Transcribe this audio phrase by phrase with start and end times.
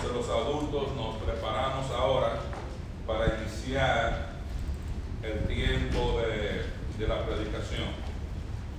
[0.00, 2.34] Entonces los adultos nos preparamos ahora
[3.04, 4.28] para iniciar
[5.24, 7.88] el tiempo de, la predicación.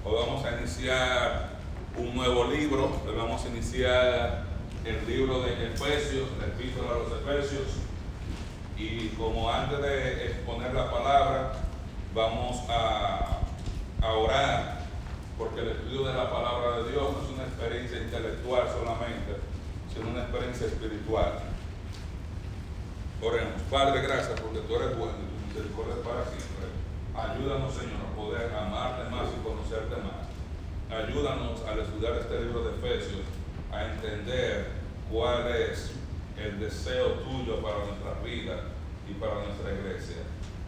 [0.05, 1.49] Hoy vamos a iniciar
[1.97, 4.45] un nuevo libro, hoy vamos a iniciar
[4.85, 7.67] el libro de Efesios, el epístola a los Efesios.
[8.77, 11.51] Y como antes de exponer la palabra,
[12.15, 13.41] vamos a
[14.15, 14.85] orar,
[15.37, 19.48] porque el estudio de la palabra de Dios no es una experiencia intelectual solamente,
[19.99, 21.39] sino una experiencia espiritual.
[23.21, 23.61] Oremos.
[23.69, 26.71] Padre, gracias porque tú eres bueno y tu misericordia es para siempre.
[27.11, 30.31] Ayúdanos, Señor, a poder amarte más y conocerte más.
[30.87, 33.27] Ayúdanos al estudiar este libro de Efesios
[33.71, 34.71] a entender
[35.11, 35.91] cuál es
[36.37, 38.71] el deseo tuyo para nuestra vida
[39.09, 40.23] y para nuestra iglesia.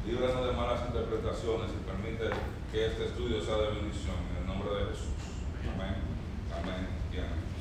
[0.06, 2.36] Líbranos de malas interpretaciones y permite
[2.72, 4.18] que este estudio sea de bendición.
[4.32, 5.16] En el nombre de Jesús.
[5.74, 5.96] Amén.
[6.52, 7.52] Amén y amén.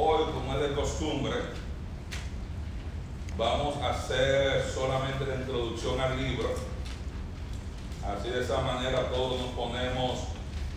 [0.00, 1.34] Hoy, como es de costumbre,
[3.36, 6.50] vamos a hacer solamente la introducción al libro.
[8.06, 10.20] Así de esa manera todos nos ponemos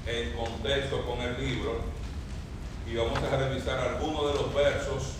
[0.07, 1.81] en contexto con el libro
[2.91, 5.13] y vamos a revisar algunos de los versos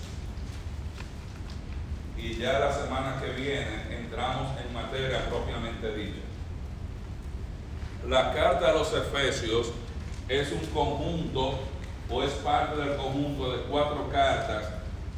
[2.18, 6.22] y ya la semana que viene entramos en materia propiamente dicha.
[8.10, 9.72] La carta a los Efesios
[10.28, 11.60] es un conjunto
[12.12, 14.66] o es parte del conjunto de cuatro cartas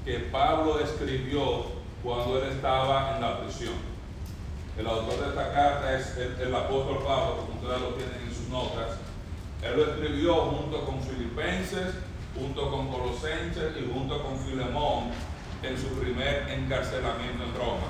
[0.05, 1.66] que Pablo escribió
[2.03, 3.73] cuando él estaba en la prisión.
[4.77, 8.47] El autor de esta carta es el, apóstol Pablo, como ustedes lo tienen en sus
[8.50, 8.97] notas.
[9.61, 11.95] Él lo escribió junto con Filipenses,
[12.35, 15.11] junto con Colosenses y junto con Filemón
[15.63, 17.88] en su primer encarcelamiento en Roma.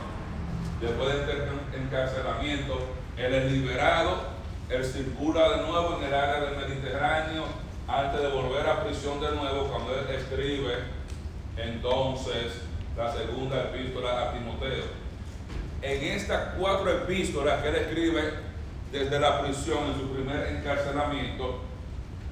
[0.79, 2.79] Después de este encarcelamiento,
[3.17, 4.33] él es liberado,
[4.69, 9.31] él circula de nuevo en el área del Mediterráneo antes de volver a prisión de
[9.31, 10.75] nuevo cuando él escribe
[11.57, 12.61] entonces
[12.97, 14.85] la segunda epístola a Timoteo.
[15.81, 18.33] En estas cuatro epístolas que él escribe
[18.91, 21.61] desde la prisión en su primer encarcelamiento,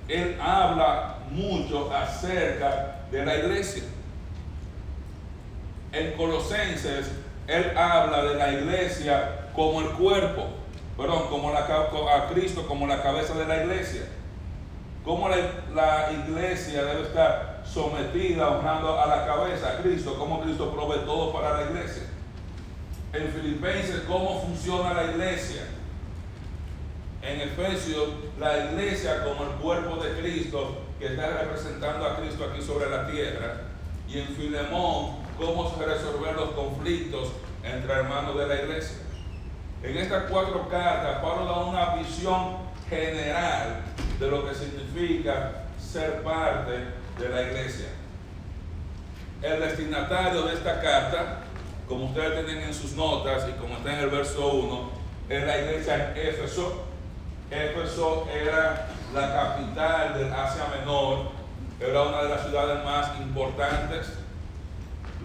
[0.08, 3.84] él habla mucho acerca de la iglesia.
[5.92, 7.12] En Colosenses,
[7.48, 10.48] él habla de la iglesia como el cuerpo,
[10.96, 14.04] perdón, como la, a Cristo como la cabeza de la iglesia.
[15.04, 21.06] Cómo la, iglesia debe estar sometida, honrando a la cabeza, a Cristo, cómo Cristo provee
[21.06, 22.04] todo para la iglesia.
[23.14, 25.64] En Filipenses, cómo funciona la iglesia.
[27.24, 32.62] En Efesios, la iglesia como el cuerpo de Cristo, que está representando a Cristo aquí
[32.62, 33.62] sobre la tierra.
[34.08, 37.30] Y en Filemón, cómo resolver los conflictos
[37.64, 38.98] entre hermanos de la iglesia.
[39.82, 42.58] En estas cuatro cartas, Pablo da una visión
[42.88, 43.84] general
[44.22, 46.72] de lo que significa ser parte
[47.18, 47.88] de la iglesia.
[49.42, 51.40] El destinatario de esta carta,
[51.88, 54.92] como ustedes tienen en sus notas y como está en el verso 1,
[55.28, 56.84] es la iglesia en Éfeso.
[57.50, 61.32] Éfeso era la capital del Asia Menor,
[61.80, 64.14] era una de las ciudades más importantes.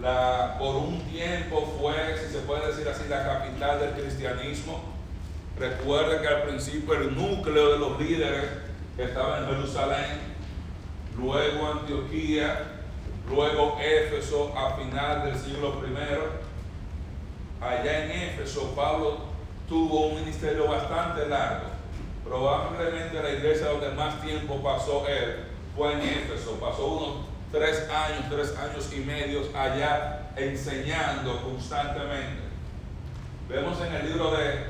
[0.01, 4.81] La, por un tiempo fue, si se puede decir así, la capital del cristianismo.
[5.59, 8.66] Recuerden que al principio el núcleo de los líderes
[8.97, 10.19] estaba en Jerusalén,
[11.17, 12.81] luego Antioquía,
[13.29, 17.63] luego Éfeso a final del siglo I.
[17.63, 19.17] Allá en Éfeso Pablo
[19.67, 21.67] tuvo un ministerio bastante largo.
[22.23, 26.59] Probablemente la iglesia donde más tiempo pasó él fue en Éfeso.
[26.59, 32.47] Pasó unos tres años, tres años y medio allá enseñando constantemente.
[33.47, 34.65] Vemos en el libro de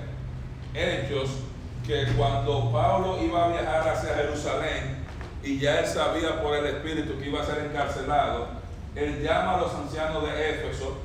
[0.74, 1.47] Hechos
[1.88, 5.06] que cuando Pablo iba a viajar hacia Jerusalén
[5.42, 8.48] y ya él sabía por el Espíritu que iba a ser encarcelado,
[8.94, 10.98] él llama a los ancianos de Éfeso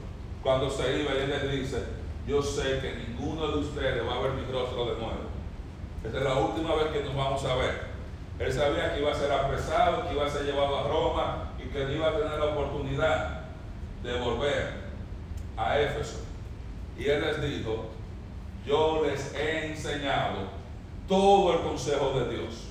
[0.43, 1.84] cuando se iba y él les dice,
[2.26, 5.31] yo sé que ninguno de ustedes va a ver mi rostro de nuevo.
[6.04, 7.93] Esta es la última vez que nos vamos a ver.
[8.41, 11.69] Él sabía que iba a ser apresado, que iba a ser llevado a Roma y
[11.69, 13.43] que no iba a tener la oportunidad
[14.02, 14.73] de volver
[15.56, 16.25] a Éfeso.
[16.99, 17.90] Y él les dijo,
[18.67, 20.62] yo les he enseñado
[21.08, 22.69] todo el consejo de Dios.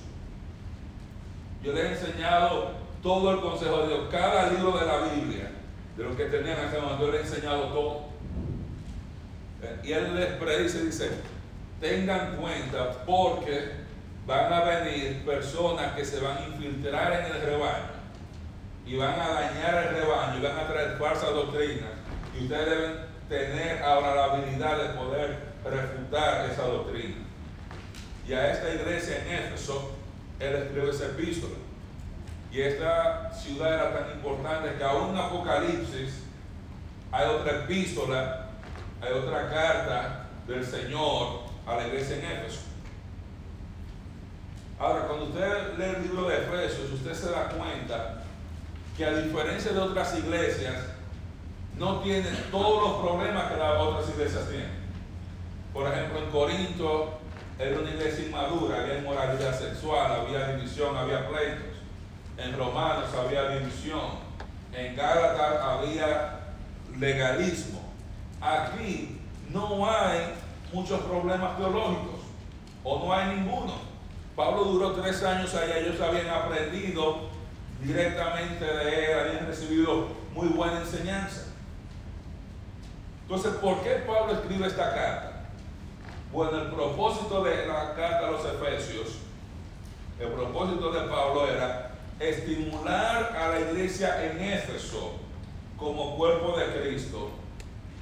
[1.62, 5.50] Yo les he enseñado todo el consejo de Dios, cada libro de la Biblia,
[5.96, 8.12] de lo que tenían momento, yo les he enseñado todo.
[9.84, 11.10] Y él les predice, dice,
[11.80, 13.82] tengan cuenta porque
[14.26, 18.02] van a venir personas que se van a infiltrar en el rebaño
[18.86, 21.90] y van a dañar el rebaño y van a traer falsas doctrinas.
[22.38, 22.92] Y ustedes deben
[23.28, 27.21] tener ahora la habilidad de poder refutar esa doctrina.
[28.26, 29.92] Y a esta iglesia en Éfeso,
[30.38, 31.56] él escribe esa epístola.
[32.52, 36.24] Y esta ciudad era tan importante que aún en Apocalipsis
[37.10, 38.46] hay otra epístola,
[39.00, 42.60] hay otra carta del Señor a la iglesia en Éfeso.
[44.78, 48.22] Ahora, cuando usted lee el libro de Efesios, usted se da cuenta
[48.96, 50.74] que a diferencia de otras iglesias,
[51.78, 54.82] no tiene todos los problemas que las otras iglesias tienen.
[55.72, 57.21] Por ejemplo, en Corinto
[57.58, 61.76] era una iglesia inmadura, había inmoralidad sexual, había división, había pleitos.
[62.38, 64.22] En Romanos había división.
[64.72, 66.40] En Gálatas había
[66.98, 67.82] legalismo.
[68.40, 69.20] Aquí
[69.52, 70.34] no hay
[70.72, 72.20] muchos problemas teológicos,
[72.82, 73.74] o no hay ninguno.
[74.34, 77.28] Pablo duró tres años allá, ellos habían aprendido
[77.82, 81.48] directamente de él, habían recibido muy buena enseñanza.
[83.22, 85.31] Entonces, ¿por qué Pablo escribe esta carta?
[86.32, 89.18] Bueno, el propósito de la carta a los Efesios,
[90.18, 95.16] el propósito de Pablo era estimular a la iglesia en Éfeso
[95.76, 97.32] como cuerpo de Cristo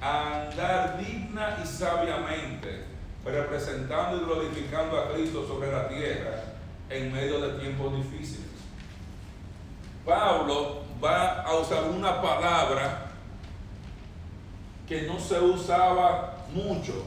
[0.00, 2.84] a andar digna y sabiamente,
[3.24, 6.44] representando y glorificando a Cristo sobre la tierra
[6.88, 8.46] en medio de tiempos difíciles.
[10.06, 13.10] Pablo va a usar una palabra
[14.86, 17.06] que no se usaba mucho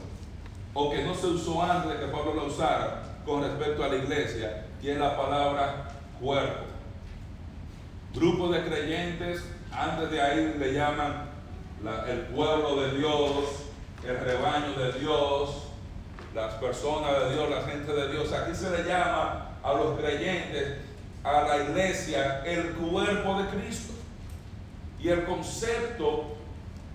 [0.74, 3.96] o que no se usó antes de que Pablo la usara con respecto a la
[3.96, 5.88] iglesia, es la palabra
[6.20, 6.64] cuerpo.
[8.14, 11.30] Grupo de creyentes, antes de ahí le llaman
[12.08, 13.32] el pueblo de Dios,
[14.06, 15.64] el rebaño de Dios,
[16.34, 18.32] las personas de Dios, la gente de Dios.
[18.32, 20.78] Aquí se le llama a los creyentes,
[21.22, 23.94] a la iglesia, el cuerpo de Cristo.
[25.00, 26.36] Y el concepto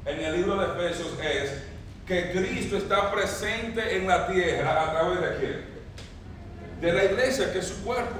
[0.05, 1.68] en el libro de Efesios es
[2.09, 5.65] que Cristo está presente en la tierra a través de quién?
[6.81, 8.15] De la iglesia, que es su cuerpo.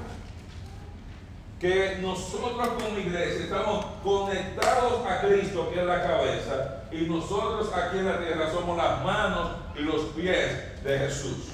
[1.58, 7.98] Que nosotros como iglesia estamos conectados a Cristo, que es la cabeza, y nosotros aquí
[7.98, 11.48] en la tierra somos las manos y los pies de Jesús.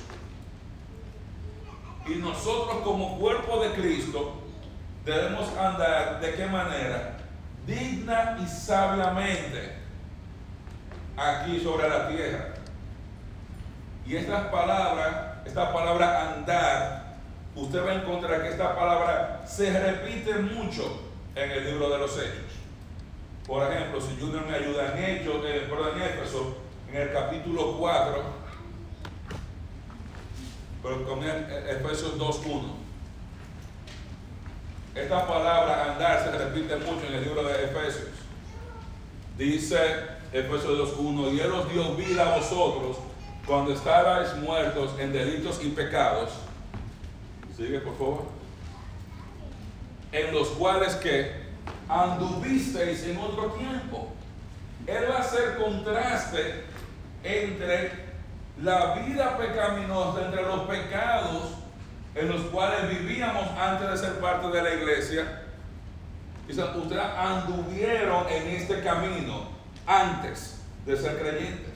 [2.06, 4.42] Y nosotros como cuerpo de Cristo
[5.06, 7.16] debemos andar de qué manera?
[7.66, 9.85] Digna y sabiamente
[11.16, 12.54] aquí sobre la tierra.
[14.06, 17.16] Y estas palabras, esta palabra andar,
[17.54, 21.02] usted va a encontrar que esta palabra se repite mucho
[21.34, 22.54] en el libro de los Hechos.
[23.46, 26.56] Por ejemplo, si Junior me ayuda en Hechos, eh, en Éfeso,
[26.88, 28.22] en el capítulo 4,
[30.82, 32.86] pero con Efesios 2.1.
[34.94, 38.08] Esta palabra andar se repite mucho en el libro de Efesios.
[39.36, 42.96] Dice Efesios 2.1, y Él os dio vida a vosotros
[43.46, 46.30] cuando estabais muertos en delitos y pecados.
[47.56, 48.24] Sigue, por favor.
[50.12, 51.46] En los cuales que
[51.88, 54.08] anduvisteis en otro tiempo.
[54.86, 56.64] Él va a hacer contraste
[57.22, 58.06] entre
[58.62, 61.50] la vida pecaminosa, entre los pecados
[62.14, 65.42] en los cuales vivíamos antes de ser parte de la iglesia.
[66.48, 69.55] Dice, ustedes anduvieron en este camino
[69.86, 71.74] antes de ser creyentes.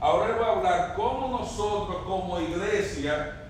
[0.00, 3.48] Ahora él va a hablar cómo nosotros como iglesia,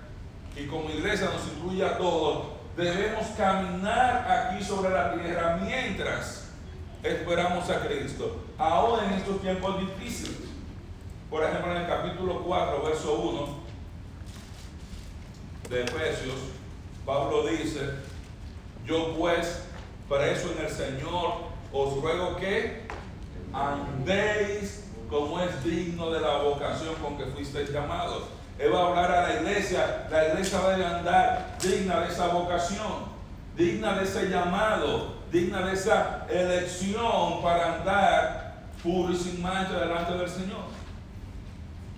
[0.55, 6.49] y como iglesia nos incluye a todos, debemos caminar aquí sobre la tierra mientras
[7.03, 10.49] esperamos a Cristo, ahora en estos tiempos difíciles.
[11.29, 13.47] Por ejemplo, en el capítulo 4, verso 1
[15.69, 16.35] de Efesios,
[17.05, 17.81] Pablo dice,
[18.85, 19.63] yo pues,
[20.09, 21.33] preso en el Señor,
[21.71, 22.87] os ruego que
[23.53, 28.23] andéis como es digno de la vocación con que fuisteis llamados.
[28.57, 33.05] Él va a hablar a la iglesia, la iglesia debe andar digna de esa vocación,
[33.55, 40.13] digna de ese llamado, digna de esa elección para andar puro y sin mancha delante
[40.13, 40.79] del Señor.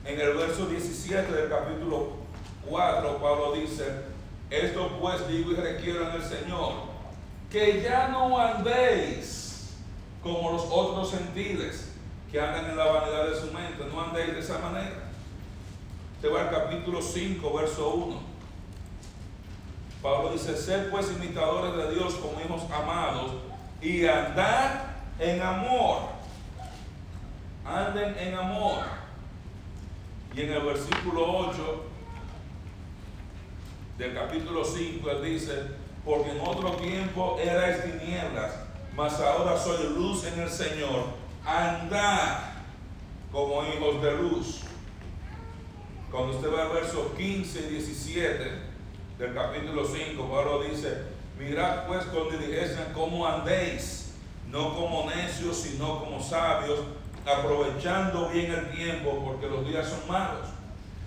[0.05, 2.13] En el verso 17 del capítulo
[2.67, 3.85] 4, Pablo dice,
[4.49, 6.73] esto pues digo y requiero en el Señor,
[7.49, 9.50] que ya no andéis
[10.23, 11.91] como los otros gentiles
[12.31, 13.85] que andan en la vanidad de su mente.
[13.91, 15.09] No andéis de esa manera.
[16.21, 18.31] Te va al capítulo 5, verso 1.
[20.01, 23.33] Pablo dice, sed pues imitadores de Dios como hijos amados
[23.81, 24.83] y andad
[25.19, 25.99] en amor.
[27.65, 28.83] Anden en amor.
[30.35, 31.83] Y en el versículo 8
[33.97, 35.53] del capítulo 5 él dice,
[36.05, 38.60] porque en otro tiempo erais tinieblas
[38.95, 41.05] mas ahora soy luz en el Señor.
[41.45, 42.39] Andad
[43.31, 44.61] como hijos de luz.
[46.11, 48.51] Cuando usted va al verso 15 y 17
[49.17, 51.03] del capítulo 5, Pablo dice,
[51.39, 54.13] mirad pues con diligencia cómo andéis,
[54.49, 56.79] no como necios, sino como sabios,
[57.25, 60.47] aprovechando bien el tiempo, porque los días son malos.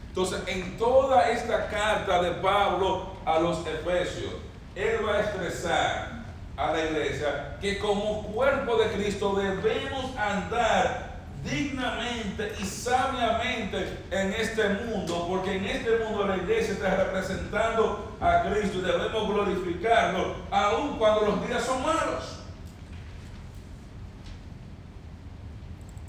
[0.09, 4.33] Entonces, en toda esta carta de Pablo a los Efesios,
[4.75, 6.14] él va a expresar
[6.57, 14.67] a la iglesia que como cuerpo de Cristo debemos andar dignamente y sabiamente en este
[14.69, 20.97] mundo, porque en este mundo la iglesia está representando a Cristo y debemos glorificarlo, aun
[20.97, 22.41] cuando los días son malos.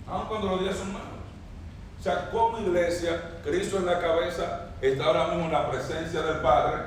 [0.07, 1.07] Aun cuando los días son malos.
[1.99, 6.37] O sea, como iglesia, Cristo en la cabeza, está ahora mismo en la presencia del
[6.37, 6.83] Padre,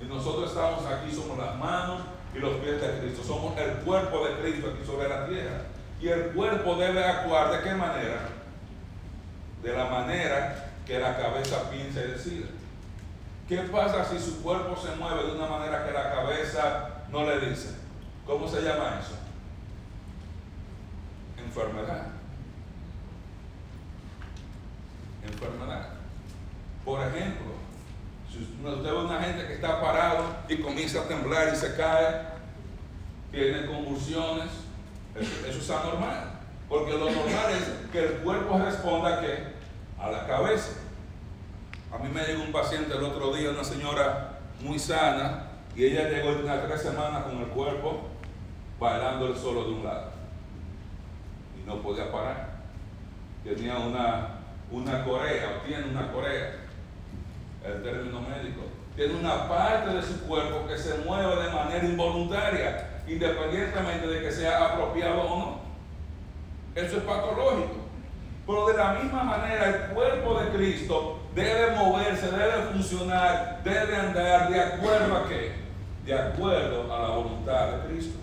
[0.00, 4.26] y nosotros estamos aquí, somos las manos y los pies de Cristo, somos el cuerpo
[4.26, 5.62] de Cristo aquí sobre la tierra.
[6.00, 8.28] Y el cuerpo debe actuar de qué manera?
[9.62, 12.46] De la manera que la cabeza piensa y decide.
[13.48, 17.48] ¿Qué pasa si su cuerpo se mueve de una manera que la cabeza no le
[17.48, 17.76] dice?
[18.26, 19.16] ¿Cómo se llama eso?
[21.38, 22.06] Enfermedad.
[25.22, 25.88] Enfermedad.
[26.84, 27.53] Por ejemplo,
[28.34, 32.22] si usted ve una gente que está parado y comienza a temblar y se cae,
[33.30, 34.50] tiene convulsiones,
[35.16, 36.32] eso, es anormal.
[36.68, 39.54] Porque lo normal es que el cuerpo responda qué?
[40.00, 40.72] A la cabeza.
[41.92, 45.44] A mí me llegó un paciente el otro día, una señora muy sana,
[45.76, 48.08] y ella llegó unas tres semanas con el cuerpo
[48.80, 50.10] bailando el solo de un lado.
[51.56, 52.54] Y no podía parar.
[53.44, 54.40] Tenía una,
[54.72, 56.63] una corea, o tiene una corea,
[57.64, 58.62] el término médico.
[58.96, 64.32] Tiene una parte de su cuerpo que se mueve de manera involuntaria independientemente de que
[64.32, 65.58] sea apropiado o no.
[66.74, 67.84] Eso es patológico.
[68.46, 74.50] Pero de la misma manera el cuerpo de Cristo debe moverse, debe funcionar, debe andar
[74.50, 75.52] de acuerdo a qué?
[76.04, 78.18] De acuerdo a la voluntad de Cristo.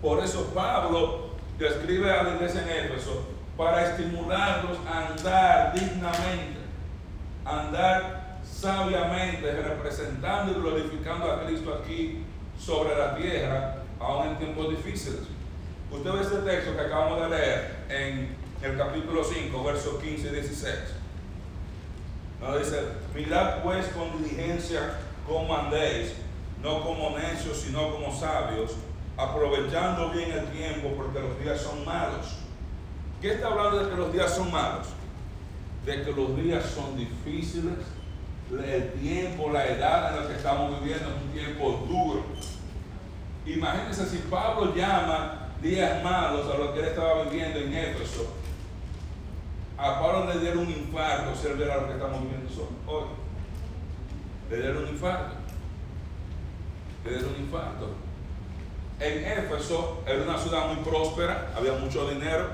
[0.00, 6.58] Por eso Pablo escribe a la iglesia en Éfeso para estimularlos a andar dignamente,
[7.44, 8.23] andar
[8.54, 12.24] sabiamente, representando y glorificando a Cristo aquí
[12.58, 15.20] sobre la tierra aún en tiempos difíciles.
[15.90, 20.30] Usted ve este texto que acabamos de leer en el capítulo 5, versos 15 y
[20.30, 20.74] 16.
[22.40, 22.80] Nos dice,
[23.14, 26.14] mirad pues con diligencia cómo andéis,
[26.62, 28.72] no como necios, sino como sabios,
[29.16, 32.38] aprovechando bien el tiempo porque los días son malos.
[33.20, 34.88] ¿Qué está hablando de que los días son malos?
[35.84, 37.78] De que los días son difíciles,
[38.50, 42.24] el tiempo, la edad en la que estamos viviendo es un tiempo duro
[43.46, 48.34] Imagínense si Pablo llama días malos a lo que él estaba viviendo en Éfeso.
[49.76, 53.04] A Pablo le dieron un infarto si él viera lo que estamos viviendo hoy.
[54.50, 55.34] Le dieron un infarto.
[57.04, 57.90] Le dieron un infarto.
[59.00, 62.48] En Éfeso era una ciudad muy próspera, había mucho dinero.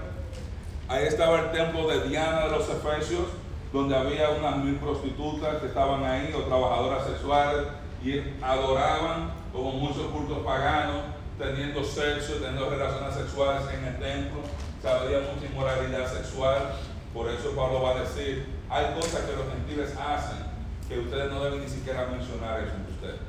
[0.88, 3.26] Ahí estaba el templo de Diana de los Efesios,
[3.72, 7.68] donde había unas mil prostitutas que estaban ahí, o trabajadoras sexuales,
[8.02, 11.02] y adoraban como muchos cultos paganos,
[11.38, 14.40] teniendo sexo, teniendo relaciones sexuales en el templo,
[14.88, 16.74] había mucha inmoralidad sexual.
[17.12, 20.50] Por eso Pablo va a decir, hay cosas que los gentiles hacen
[20.88, 23.20] que ustedes no deben ni siquiera mencionar eso en ustedes.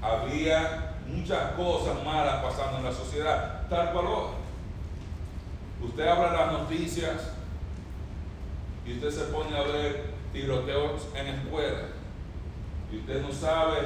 [0.00, 4.30] Había muchas cosas malas pasando en la sociedad, tal cual hoy.
[5.88, 7.32] Usted abre las noticias
[8.88, 11.90] y usted se pone a ver tiroteos en escuelas
[12.90, 13.80] y usted no sabe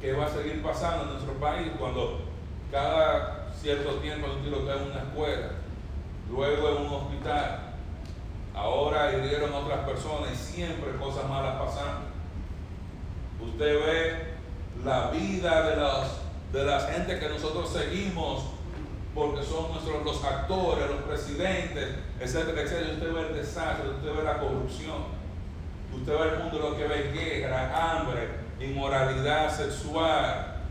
[0.00, 2.20] qué va a seguir pasando en nuestro país cuando
[2.70, 5.50] cada cierto tiempo hay un tiroteo en una escuela,
[6.30, 7.74] luego en un hospital,
[8.54, 12.06] ahora hirieron otras personas y siempre cosas malas pasando.
[13.40, 14.34] Usted ve
[14.84, 16.18] la vida de, las
[16.52, 18.44] de la gente que nosotros seguimos
[19.14, 21.88] porque son nuestros los actores, los presidentes,
[22.20, 22.92] etcétera, etcétera.
[22.94, 25.04] Usted ve el desastre, usted ve la corrupción,
[25.94, 28.28] usted ve el mundo lo que ve guerra, hambre,
[28.60, 30.62] inmoralidad sexual,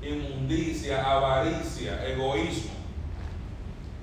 [0.00, 2.72] inmundicia, avaricia, egoísmo.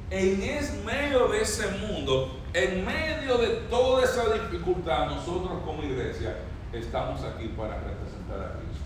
[0.10, 6.36] En medio de ese mundo, en medio de toda esa dificultad, nosotros como iglesia
[6.72, 8.86] estamos aquí para representar a Cristo.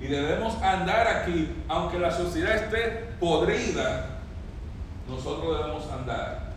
[0.00, 4.19] Y debemos andar aquí, aunque la sociedad esté podrida,
[5.10, 6.52] nosotros debemos andar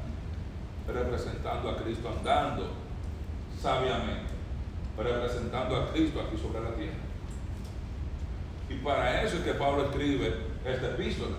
[0.88, 2.72] representando a Cristo, andando
[3.60, 4.32] sabiamente,
[4.98, 6.94] representando a Cristo aquí sobre la tierra.
[8.70, 11.36] Y para eso es que Pablo escribe esta epístola.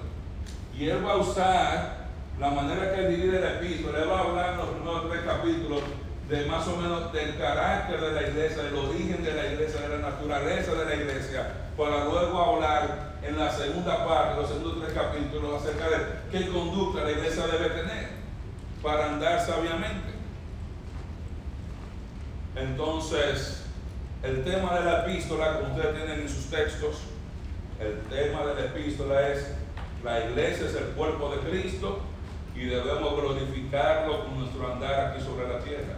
[0.77, 2.05] Y él va a usar
[2.39, 3.99] la manera que él divide la epístola.
[3.99, 5.81] Él va a hablar en los primeros tres capítulos
[6.29, 9.89] de más o menos del carácter de la iglesia, del origen de la iglesia, de
[9.89, 14.93] la naturaleza de la iglesia, para luego hablar en la segunda parte, los segundos tres
[14.93, 15.97] capítulos, acerca de
[16.31, 18.09] qué conducta la iglesia debe tener
[18.83, 20.13] para andar sabiamente.
[22.55, 23.65] Entonces,
[24.23, 26.99] el tema de la epístola, como ustedes tienen en sus textos,
[27.81, 29.55] el tema de la epístola es,
[30.05, 32.01] la iglesia es el cuerpo de Cristo
[32.55, 35.95] y debemos glorificarlo con nuestro andar aquí sobre la tierra.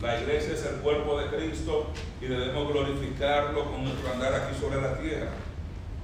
[0.00, 1.88] La iglesia es el cuerpo de Cristo
[2.20, 5.30] y debemos glorificarlo con nuestro andar aquí sobre la tierra.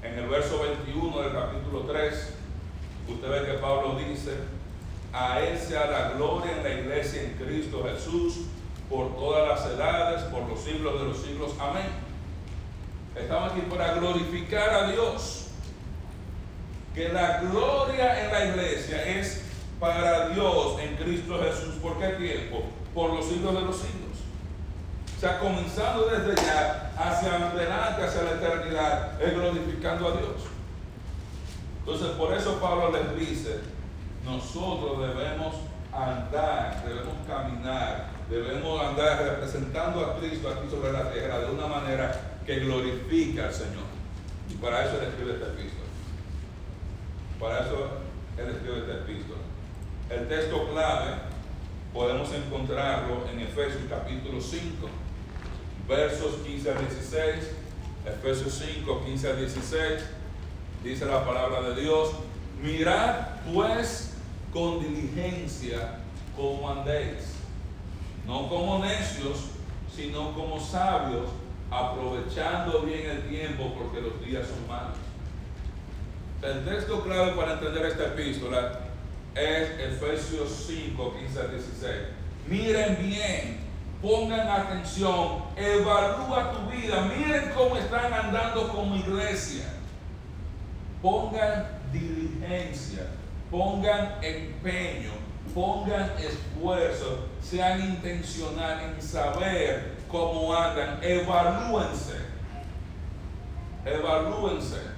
[0.06, 2.34] En el verso 21 del capítulo 3,
[3.08, 4.32] usted ve que Pablo dice,
[5.12, 8.46] a Él sea la gloria en la iglesia en Cristo Jesús
[8.88, 11.52] por todas las edades, por los siglos de los siglos.
[11.60, 11.86] Amén.
[13.14, 15.48] Estamos aquí para glorificar a Dios.
[16.94, 19.42] Que la gloria en la iglesia es
[19.78, 21.75] para Dios en Cristo Jesús.
[21.82, 22.62] ¿Por qué tiempo?
[22.96, 24.05] por los siglos de los siglos.
[25.16, 30.42] O sea, comenzando desde ya hacia adelante, hacia la eternidad, es glorificando a Dios.
[31.78, 33.61] Entonces, por eso Pablo les dice,
[34.25, 35.54] nosotros debemos
[35.90, 42.38] andar, debemos caminar, debemos andar representando a Cristo aquí sobre la tierra de una manera
[42.44, 43.87] que glorifica al Señor.
[44.50, 45.87] Y para eso él escribe esta epístola.
[47.40, 47.88] Para eso
[48.37, 49.40] él escribe esta epístola.
[50.11, 51.12] El texto clave
[51.94, 54.88] podemos encontrarlo en Efesios capítulo 5,
[55.88, 57.50] versos 15 a 16.
[58.06, 60.04] Efesios 5, 15 a 16.
[60.82, 62.10] Dice la palabra de Dios,
[62.62, 64.14] mirad pues
[64.52, 65.98] con diligencia
[66.36, 67.34] como andéis,
[68.26, 69.46] no como necios,
[69.94, 71.30] sino como sabios,
[71.70, 74.96] aprovechando bien el tiempo porque los días son malos.
[76.42, 78.80] El texto clave para entender esta epístola
[79.34, 81.94] es Efesios 5, 15 a 16.
[82.48, 83.65] Miren bien,
[84.02, 89.64] pongan atención, evalúa tu vida, miren cómo están andando como iglesia.
[91.02, 93.06] Pongan diligencia,
[93.50, 95.12] pongan empeño,
[95.54, 102.16] pongan esfuerzo, sean intencionales en saber cómo andan, evalúense,
[103.84, 104.97] evalúense.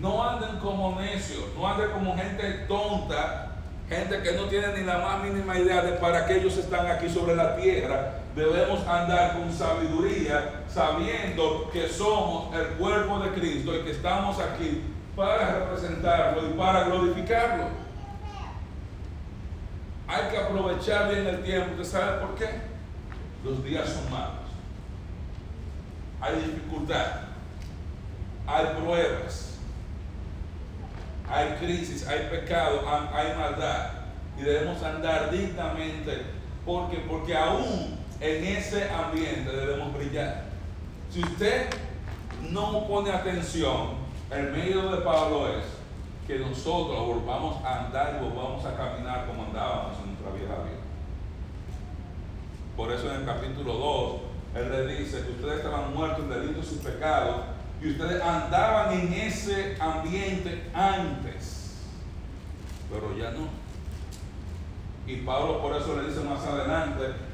[0.00, 3.44] No anden como necios, no anden como gente tonta
[3.88, 7.08] gente que no tiene ni la más mínima idea de para qué ellos están aquí
[7.08, 13.84] sobre la tierra, debemos andar con sabiduría, sabiendo que somos el cuerpo de Cristo y
[13.84, 14.82] que estamos aquí
[15.16, 17.68] para representarlo y para glorificarlo.
[20.06, 21.80] Hay que aprovechar bien el tiempo.
[21.80, 22.48] ¿Usted sabe por qué?
[23.44, 24.44] Los días son malos.
[26.20, 27.06] Hay dificultad.
[28.46, 29.54] Hay pruebas
[31.28, 33.90] hay crisis, hay pecado, hay maldad
[34.38, 36.22] y debemos andar dignamente
[36.66, 40.44] porque, porque aún en ese ambiente debemos brillar.
[41.10, 41.68] Si usted
[42.50, 45.64] no pone atención, el medio de Pablo es
[46.26, 50.80] que nosotros volvamos a andar y volvamos a caminar como andábamos en nuestra vieja vida.
[52.76, 54.20] Por eso en el capítulo 2,
[54.56, 57.42] él le dice que ustedes estaban muertos en delitos y pecados
[57.82, 61.76] y ustedes andaban en ese ambiente antes,
[62.90, 63.48] pero ya no.
[65.06, 67.33] Y Pablo por eso le dice más adelante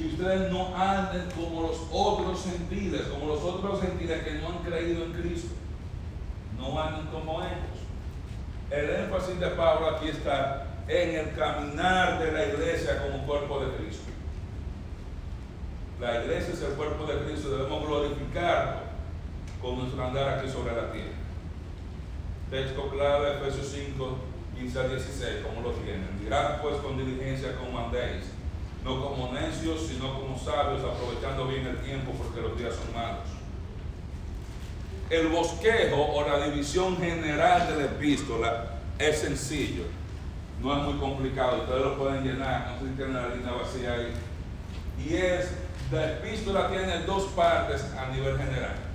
[0.00, 4.58] que ustedes no anden como los otros gentiles, como los otros gentiles que no han
[4.64, 5.54] creído en Cristo.
[6.58, 7.80] No anden como ellos.
[8.70, 13.76] El énfasis de Pablo aquí está en el caminar de la iglesia como cuerpo de
[13.76, 14.04] Cristo.
[16.00, 18.80] La iglesia es el cuerpo de Cristo, debemos glorificarlo
[19.60, 21.10] con nuestro andar aquí sobre la tierra.
[22.50, 24.18] Texto clave, Efesios 5,
[24.58, 26.18] 15 a 16, como lo tienen.
[26.22, 28.32] Dirán pues con diligencia como andéis,
[28.84, 33.26] no como necios, sino como sabios, aprovechando bien el tiempo porque los días son malos.
[35.10, 38.64] El bosquejo o la división general de la epístola
[38.98, 39.84] es sencillo,
[40.62, 43.92] no es muy complicado, ustedes lo pueden llenar, no sé si tienen la línea vacía
[43.94, 44.12] ahí.
[45.04, 45.50] Y es,
[45.90, 48.90] la epístola tiene dos partes a nivel general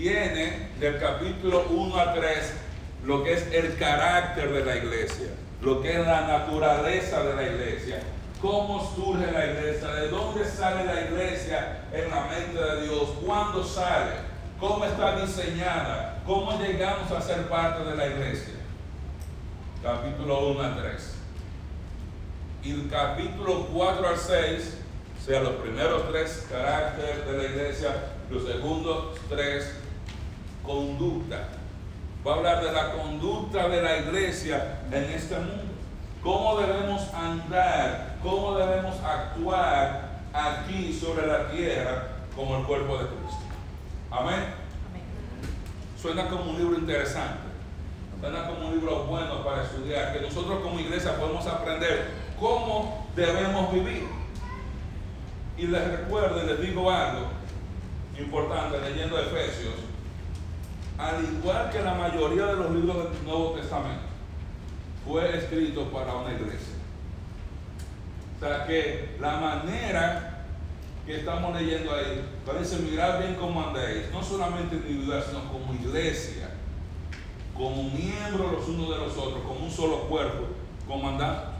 [0.00, 2.52] tiene del capítulo 1 a 3
[3.04, 5.28] lo que es el carácter de la iglesia,
[5.60, 8.00] lo que es la naturaleza de la iglesia,
[8.40, 13.62] cómo surge la iglesia, de dónde sale la iglesia en la mente de Dios, cuándo
[13.62, 14.12] sale,
[14.58, 18.54] cómo está diseñada, cómo llegamos a ser parte de la iglesia.
[19.82, 21.14] Capítulo 1 a 3.
[22.62, 24.76] Y el capítulo 4 al 6,
[25.18, 27.88] o sea, los primeros tres caracteres de la iglesia,
[28.30, 29.74] los segundos tres
[30.64, 31.48] conducta.
[32.26, 35.69] Va a hablar de la conducta de la iglesia en este mundo.
[36.22, 43.40] Cómo debemos andar, cómo debemos actuar aquí sobre la tierra como el cuerpo de Cristo.
[44.10, 44.54] Amén.
[46.00, 47.48] Suena como un libro interesante.
[48.20, 50.12] Suena como un libro bueno para estudiar.
[50.12, 54.06] Que nosotros como iglesia podemos aprender cómo debemos vivir.
[55.56, 57.28] Y les recuerdo y les digo algo
[58.18, 59.74] importante leyendo Efesios.
[60.98, 64.09] Al igual que la mayoría de los libros del Nuevo Testamento,
[65.06, 66.74] fue escrito para una iglesia.
[68.36, 70.44] O sea que la manera
[71.06, 76.50] que estamos leyendo ahí parece mirar bien cómo andéis, no solamente individual, sino como iglesia,
[77.54, 80.46] como miembros los unos de los otros, como un solo cuerpo,
[80.86, 81.50] como andando.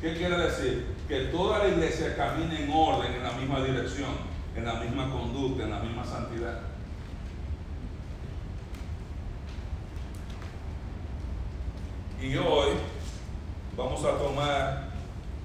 [0.00, 0.86] ¿Qué quiere decir?
[1.08, 4.10] Que toda la iglesia camine en orden, en la misma dirección,
[4.54, 6.60] en la misma conducta, en la misma santidad.
[12.20, 12.70] Y hoy
[13.76, 14.88] vamos a tomar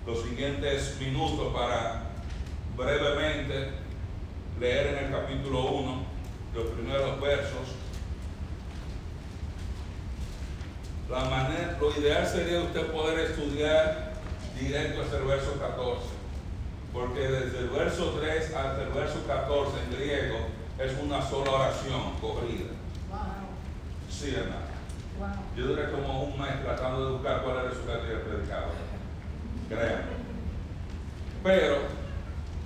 [0.08, 2.10] los siguientes minutos para
[2.76, 3.70] brevemente
[4.60, 6.04] leer en el capítulo 1
[6.56, 7.76] los primeros versos.
[11.12, 14.14] La manera, lo ideal sería usted poder estudiar
[14.60, 16.02] directo hasta el verso 14,
[16.92, 20.38] porque desde el verso 3 hasta el verso 14 en griego
[20.80, 22.72] es una sola oración corrida.
[24.10, 24.73] Sí, hermano.
[25.56, 28.72] Yo duré como un mes tratando de buscar cuál era su cartera predicado.
[29.70, 30.24] Créanme.
[31.44, 31.78] Pero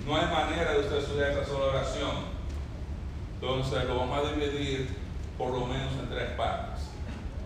[0.06, 2.38] no hay manera de usted estudiar esa sola oración.
[3.34, 4.96] Entonces lo vamos a dividir
[5.36, 6.84] por lo menos en tres partes.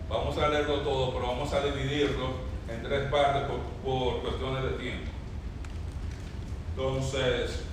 [0.09, 4.69] Vamos a leerlo todo, pero vamos a dividirlo en tres partes por, por cuestiones de
[4.71, 5.11] tiempo.
[6.75, 7.63] Entonces,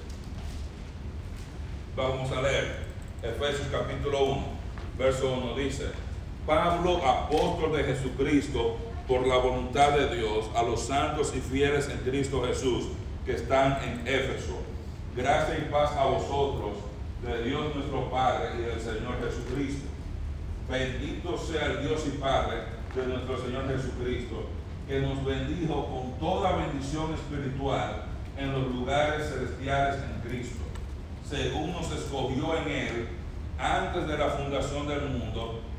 [1.96, 2.90] vamos a leer
[3.22, 4.44] Efesios capítulo 1,
[4.98, 5.90] verso 1 dice,
[6.46, 8.76] Pablo, apóstol de Jesucristo,
[9.06, 12.86] por la voluntad de Dios, a los santos y fieles en Cristo Jesús
[13.24, 14.58] que están en Éfeso.
[15.16, 16.76] Gracia y paz a vosotros,
[17.22, 19.88] de Dios nuestro Padre y del Señor Jesucristo.
[20.70, 22.58] Bendito sea el Dios y Padre
[22.94, 24.46] de nuestro Señor Jesucristo,
[24.86, 28.04] que nos bendijo con toda bendición espiritual
[28.36, 30.62] en los lugares celestiales en Cristo,
[31.28, 33.08] según nos escogió en Él
[33.58, 35.60] antes de la fundación del mundo,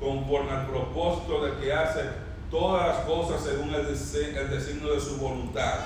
[0.00, 2.02] conforme al propósito de que hace
[2.50, 5.80] todas las cosas según el, el designio de su voluntad,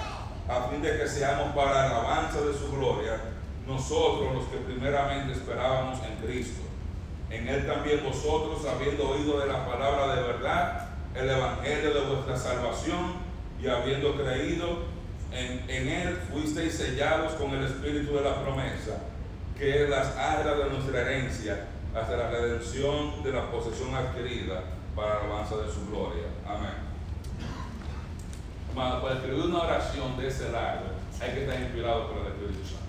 [0.49, 3.21] a fin de que seamos para el avance de su gloria,
[3.67, 6.63] nosotros los que primeramente esperábamos en Cristo.
[7.31, 12.37] En Él también vosotros, habiendo oído de la palabra de verdad, el Evangelio de vuestra
[12.37, 13.31] salvación,
[13.63, 14.85] y habiendo creído
[15.33, 18.99] en, en Él, fuisteis sellados con el Espíritu de la promesa,
[19.57, 24.63] que es las arras de nuestra herencia hasta la redención de la posesión adquirida
[24.95, 26.25] para la alabanza de su gloria.
[26.47, 26.91] Amén.
[28.69, 32.65] Hermano, para escribir una oración de ese lado hay que estar inspirado por el Espíritu
[32.65, 32.81] Santo.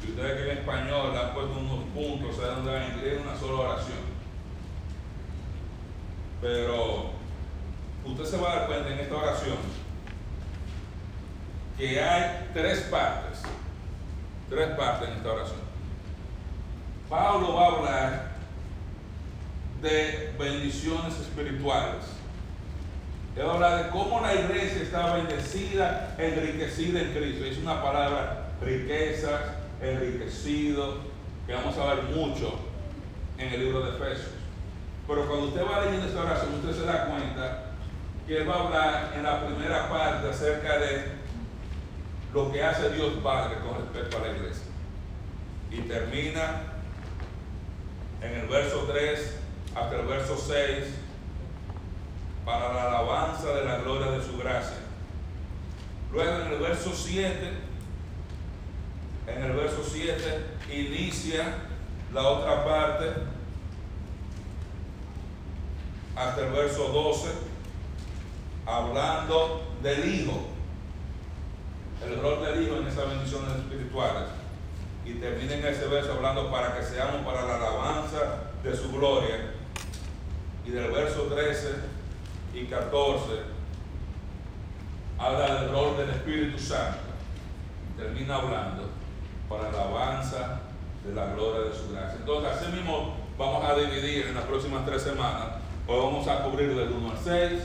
[0.00, 3.38] Si ustedes que en español le han puesto unos puntos, se van a escribir una
[3.38, 3.98] sola oración.
[6.40, 7.10] Pero
[8.04, 9.56] usted se va a dar cuenta en esta oración
[11.76, 13.42] que hay tres partes.
[14.48, 15.65] Tres partes en esta oración.
[17.08, 18.26] Pablo va a hablar
[19.80, 22.04] de bendiciones espirituales.
[23.36, 27.44] Él va a hablar de cómo la iglesia está bendecida, enriquecida en Cristo.
[27.44, 29.40] Es una palabra riquezas,
[29.80, 30.98] enriquecido,
[31.46, 32.58] que vamos a ver mucho
[33.38, 34.32] en el libro de Efesios.
[35.06, 37.62] Pero cuando usted va leyendo esta oración, usted se da cuenta
[38.26, 41.16] que él va a hablar en la primera parte acerca de
[42.34, 44.64] lo que hace Dios Padre con respecto a la iglesia.
[45.70, 46.75] Y termina
[48.22, 49.36] en el verso 3
[49.74, 50.84] hasta el verso 6
[52.44, 54.78] para la alabanza de la gloria de su gracia.
[56.12, 57.52] Luego en el verso 7,
[59.26, 61.54] en el verso 7 inicia
[62.14, 63.12] la otra parte
[66.14, 67.28] hasta el verso 12,
[68.64, 70.46] hablando del Hijo,
[72.04, 74.35] el rol del Hijo en esas bendiciones espirituales.
[75.06, 78.18] Y termina en ese verso hablando para que seamos para la alabanza
[78.62, 79.52] de su gloria.
[80.66, 81.74] Y del verso 13
[82.52, 83.22] y 14
[85.16, 86.98] habla del rol del Espíritu Santo.
[87.96, 88.90] Termina hablando
[89.48, 90.60] para la alabanza
[91.04, 92.18] de la gloria de su gracia.
[92.18, 95.46] Entonces, así mismo vamos a dividir en las próximas tres semanas.
[95.86, 97.62] Hoy vamos a cubrir del 1 al 6,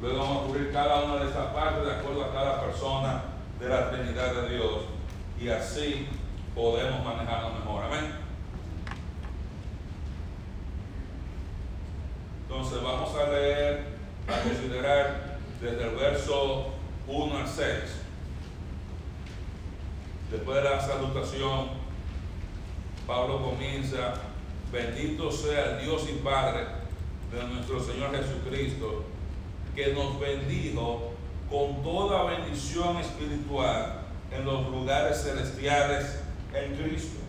[0.00, 3.22] luego vamos a cubrir cada una de esas partes de acuerdo a cada persona
[3.58, 4.82] de la Trinidad de Dios.
[5.40, 6.06] Y así
[6.56, 7.84] podemos manejarlo mejor.
[7.84, 8.12] Amén.
[12.48, 16.68] Entonces vamos a leer, a considerar desde el verso
[17.06, 17.66] 1 al 6.
[20.30, 21.68] Después de la salutación,
[23.06, 24.14] Pablo comienza,
[24.72, 26.64] bendito sea el Dios y Padre
[27.32, 29.04] de nuestro Señor Jesucristo,
[29.74, 31.12] que nos bendijo
[31.50, 34.00] con toda bendición espiritual
[34.32, 36.25] en los lugares celestiales
[36.64, 37.20] en Cristo.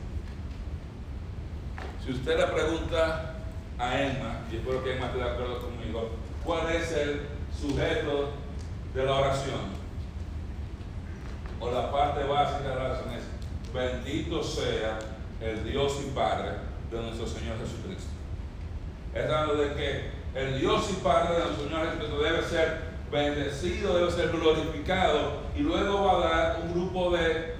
[2.03, 3.35] Si usted le pregunta
[3.77, 6.11] a Emma, y espero que Emma esté de acuerdo conmigo,
[6.43, 7.23] ¿cuál es el
[7.59, 8.29] sujeto
[8.93, 9.77] de la oración?
[11.59, 14.99] O la parte básica de la oración es, bendito sea
[15.41, 16.51] el Dios y Padre
[16.89, 18.11] de nuestro Señor Jesucristo.
[19.13, 23.97] Es hablando de que el Dios y Padre de nuestro Señor Jesucristo debe ser bendecido,
[23.97, 27.55] debe ser glorificado y luego va a dar un grupo de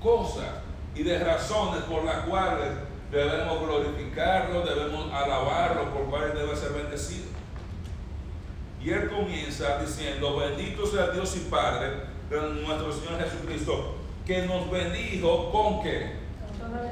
[0.00, 0.61] cosas
[0.94, 2.68] y de razones por las cuales
[3.10, 7.26] debemos glorificarlo, debemos alabarlo, por cuales debe ser bendecido.
[8.82, 11.88] Y él comienza diciendo, bendito sea Dios y Padre
[12.28, 13.94] de nuestro Señor Jesucristo,
[14.26, 16.16] que nos bendijo con qué?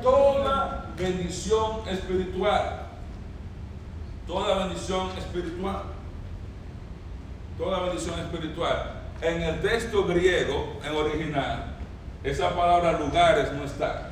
[0.02, 2.86] Toda bendición espiritual.
[4.26, 5.82] Toda bendición espiritual.
[7.58, 9.00] Toda bendición espiritual.
[9.20, 11.69] En el texto griego, en original,
[12.22, 14.11] esa palabra lugares no está.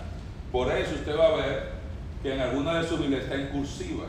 [0.51, 1.73] Por eso usted va a ver
[2.23, 4.07] que en alguna de sus Biblias está en cursiva.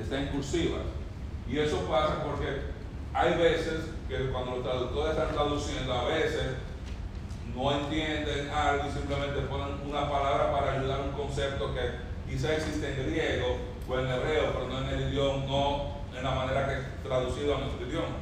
[0.00, 0.78] Está en cursiva.
[1.48, 2.62] Y eso pasa porque
[3.12, 6.52] hay veces que cuando los traductores están traduciendo, a veces
[7.54, 12.54] no entienden algo y simplemente ponen una palabra para ayudar a un concepto que quizá
[12.54, 16.66] existe en griego o en hebreo, pero no en el idioma, no en la manera
[16.66, 18.16] que es traducido a nuestro idioma.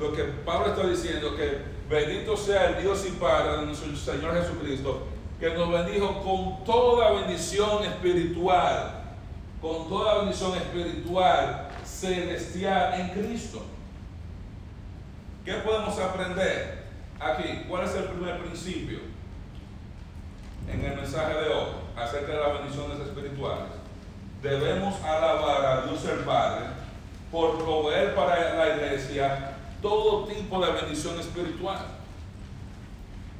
[0.00, 4.34] Lo que Pablo está diciendo que bendito sea el Dios y Padre de nuestro Señor
[4.34, 5.06] Jesucristo,
[5.38, 9.02] que nos bendijo con toda bendición espiritual,
[9.60, 13.62] con toda bendición espiritual celestial en Cristo.
[15.44, 16.86] ¿Qué podemos aprender?
[17.20, 18.98] Aquí, ¿cuál es el primer principio
[20.70, 23.72] en el mensaje de hoy acerca de las bendiciones espirituales?
[24.42, 26.66] Debemos alabar a Dios el Padre
[27.30, 31.86] por proveer para la iglesia todo tipo de bendición espiritual.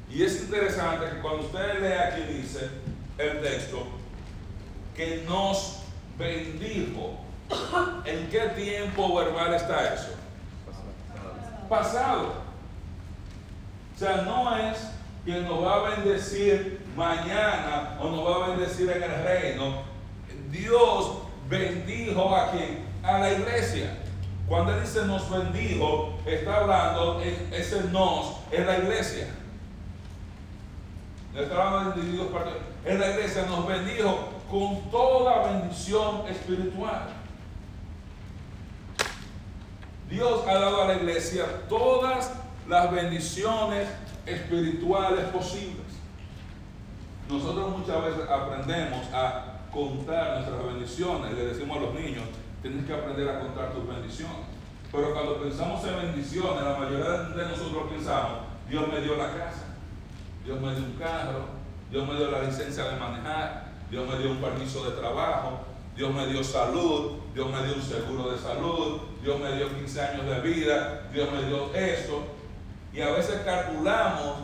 [0.09, 2.69] Y es interesante que cuando usted lee aquí dice
[3.17, 3.85] el texto
[4.95, 5.83] que nos
[6.17, 7.19] bendijo.
[8.05, 10.15] ¿En qué tiempo verbal está eso?
[11.69, 12.33] Pasado.
[13.95, 14.77] O sea, no es
[15.25, 19.83] que nos va a bendecir mañana o nos va a bendecir en el reino.
[20.49, 21.17] Dios
[21.49, 22.85] bendijo a quien?
[23.03, 24.03] A la iglesia.
[24.47, 29.27] Cuando él dice nos bendijo, está hablando, ese nos es la iglesia.
[31.35, 32.29] Está hablando de individuos
[32.85, 37.09] En la iglesia nos bendijo con toda bendición espiritual.
[40.09, 42.31] Dios ha dado a la iglesia todas
[42.67, 43.89] las bendiciones
[44.25, 45.85] espirituales posibles.
[47.29, 51.33] Nosotros muchas veces aprendemos a contar nuestras bendiciones.
[51.33, 52.23] Le decimos a los niños,
[52.67, 54.45] tienes que aprender a contar tus bendiciones.
[54.91, 59.75] Pero cuando pensamos en bendiciones, la mayoría de nosotros pensamos, Dios me dio la casa,
[60.45, 61.45] Dios me dio un carro,
[61.89, 65.59] Dios me dio la licencia de manejar, Dios me dio un permiso de trabajo,
[65.95, 70.01] Dios me dio salud, Dios me dio un seguro de salud, Dios me dio 15
[70.01, 72.23] años de vida, Dios me dio esto.
[72.93, 74.37] Y a veces calculamos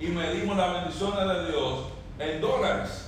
[0.00, 1.80] y medimos las bendiciones de Dios
[2.18, 3.01] en dólares.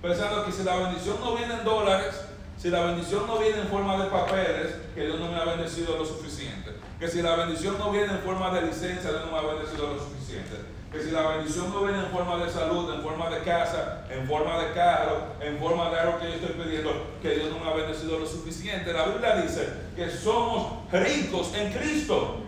[0.00, 2.20] Pensando que si la bendición no viene en dólares,
[2.56, 5.96] si la bendición no viene en forma de papeles, que Dios no me ha bendecido
[5.96, 6.76] lo suficiente.
[6.98, 9.94] Que si la bendición no viene en forma de licencia, Dios no me ha bendecido
[9.94, 10.56] lo suficiente.
[10.90, 14.26] Que si la bendición no viene en forma de salud, en forma de casa, en
[14.26, 17.70] forma de carro, en forma de algo que yo estoy pidiendo, que Dios no me
[17.70, 18.92] ha bendecido lo suficiente.
[18.92, 22.38] La Biblia dice que somos ricos en Cristo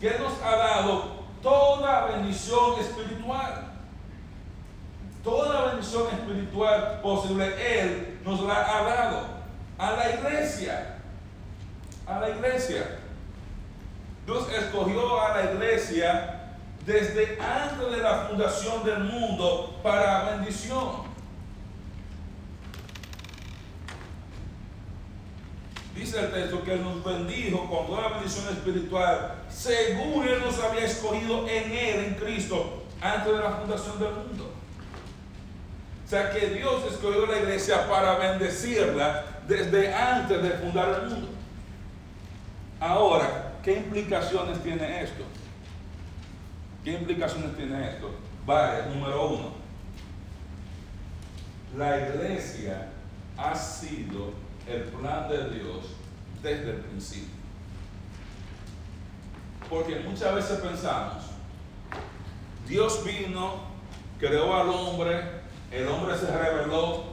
[0.00, 3.65] que nos ha dado toda bendición espiritual.
[5.26, 9.26] Toda bendición espiritual posible Él nos la ha dado
[9.76, 10.98] a la iglesia.
[12.06, 13.00] A la iglesia.
[14.24, 16.54] Dios escogió a la iglesia
[16.86, 21.06] desde antes de la fundación del mundo para bendición.
[25.92, 30.84] Dice el texto que Él nos bendijo con toda bendición espiritual, según Él nos había
[30.84, 34.55] escogido en Él, en Cristo, antes de la fundación del mundo.
[36.06, 41.28] O sea que Dios escogió la iglesia para bendecirla desde antes de fundar el mundo.
[42.78, 45.24] Ahora, ¿qué implicaciones tiene esto?
[46.84, 48.14] ¿Qué implicaciones tiene esto?
[48.46, 49.52] Vale, número uno.
[51.76, 52.86] La iglesia
[53.36, 54.32] ha sido
[54.68, 55.86] el plan de Dios
[56.40, 57.34] desde el principio.
[59.68, 61.24] Porque muchas veces pensamos,
[62.68, 63.64] Dios vino,
[64.20, 65.45] creó al hombre,
[65.76, 67.04] el hombre se rebeló,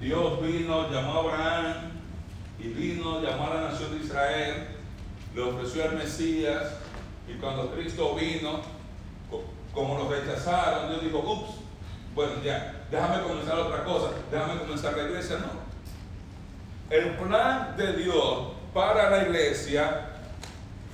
[0.00, 1.74] Dios vino, llamó a Abraham
[2.60, 4.68] y vino, llamó a la nación de Israel,
[5.34, 6.74] le ofreció al Mesías
[7.26, 8.60] y cuando Cristo vino,
[9.74, 11.56] como lo rechazaron, Dios dijo, ups,
[12.14, 15.64] bueno, ya, déjame comenzar otra cosa, déjame comenzar la iglesia, no.
[16.88, 20.10] El plan de Dios para la iglesia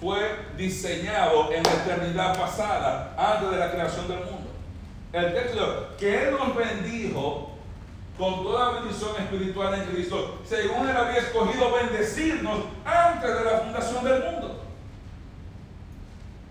[0.00, 0.18] fue
[0.56, 4.39] diseñado en la eternidad pasada, antes de la creación del mundo.
[5.12, 7.50] El texto que Él nos bendijo
[8.16, 14.04] con toda bendición espiritual en Cristo, según Él había escogido bendecirnos antes de la fundación
[14.04, 14.60] del mundo.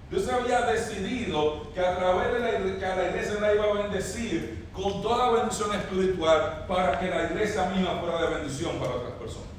[0.10, 4.68] Dios había decidido que a través de la, que la iglesia la iba a bendecir
[4.74, 9.50] con toda bendición espiritual para que la iglesia misma fuera de bendición para otras personas.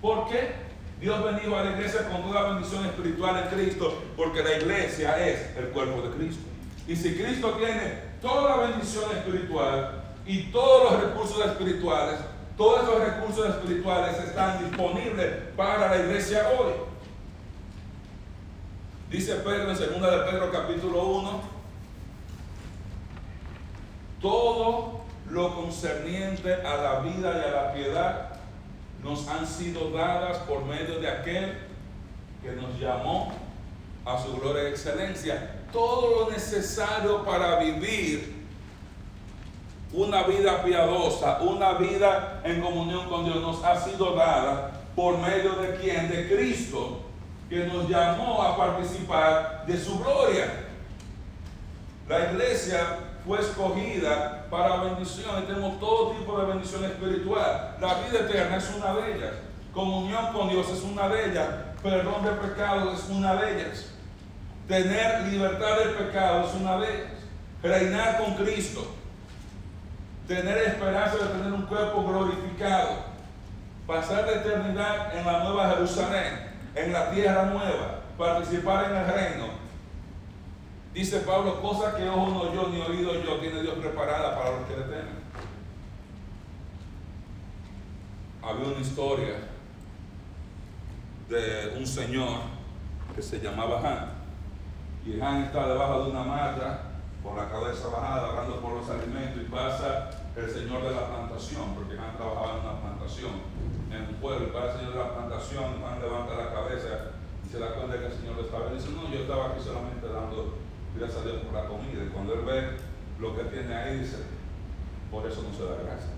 [0.00, 0.72] ¿Por qué?
[1.00, 5.56] Dios bendijo a la iglesia con toda bendición espiritual en Cristo, porque la iglesia es
[5.56, 6.42] el cuerpo de Cristo.
[6.88, 12.20] Y si Cristo tiene toda la bendición espiritual y todos los recursos espirituales,
[12.56, 16.72] todos esos recursos espirituales están disponibles para la iglesia hoy.
[19.10, 21.40] Dice Pedro en 2 de Pedro capítulo 1,
[24.22, 28.28] todo lo concerniente a la vida y a la piedad
[29.02, 31.58] nos han sido dadas por medio de aquel
[32.42, 33.32] que nos llamó
[34.04, 35.61] a su gloria y excelencia.
[35.72, 38.42] Todo lo necesario para vivir
[39.92, 45.54] una vida piadosa, una vida en comunión con Dios, nos ha sido dada por medio
[45.56, 47.00] de quien, de Cristo,
[47.48, 50.66] que nos llamó a participar de su gloria.
[52.08, 57.76] La iglesia fue escogida para bendición y tenemos todo tipo de bendición espiritual.
[57.80, 59.34] La vida eterna es una de ellas.
[59.72, 61.48] Comunión con Dios es una de ellas.
[61.82, 63.86] Perdón de pecado es una de ellas.
[64.68, 67.12] Tener libertad del pecado es una ellas.
[67.62, 68.94] Reinar con Cristo.
[70.26, 73.12] Tener esperanza de tener un cuerpo glorificado.
[73.86, 78.00] Pasar la eternidad en la nueva Jerusalén, en la tierra nueva.
[78.16, 79.62] Participar en el reino
[80.94, 84.68] Dice Pablo, cosas que ojo no yo ni oído yo, tiene Dios preparada para los
[84.68, 85.22] que le temen.
[88.42, 89.34] Había una historia
[91.30, 92.40] de un señor
[93.16, 94.11] que se llamaba Han.
[95.04, 96.82] Y Han está debajo de una mata,
[97.22, 101.74] con la cabeza bajada, hablando por los alimentos, y pasa el señor de la plantación,
[101.74, 103.32] porque Han trabajaba en una plantación,
[103.90, 106.88] en un pueblo, y pasa el señor de la plantación, Han levanta la cabeza
[107.44, 110.06] y se da cuenta que el señor le estaba diciendo, no, yo estaba aquí solamente
[110.06, 110.58] dando
[110.96, 112.04] gracias a Dios por la comida.
[112.04, 112.76] Y cuando él ve
[113.18, 114.24] lo que tiene ahí, dice,
[115.10, 116.14] por eso no se da gracia.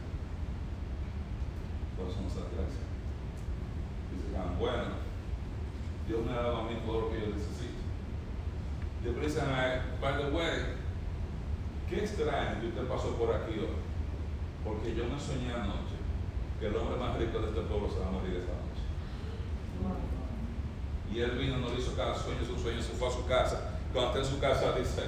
[1.96, 2.84] Por eso no se da gracia.
[4.12, 5.02] Dice, ah, bueno,
[6.06, 7.73] Dios me ha dado a mí todo lo que yo necesito.
[9.04, 9.44] Y después dicen,
[10.00, 10.80] by the way,
[11.88, 13.76] qué extraño que usted pasó por aquí hoy.
[14.64, 16.00] Porque yo me soñé anoche
[16.58, 18.82] que el hombre más rico de este pueblo se va a morir esta noche.
[21.12, 23.74] Y él vino, no le hizo cada sueño, su sueño se fue a su casa
[23.94, 25.02] cuando está en su casa dice,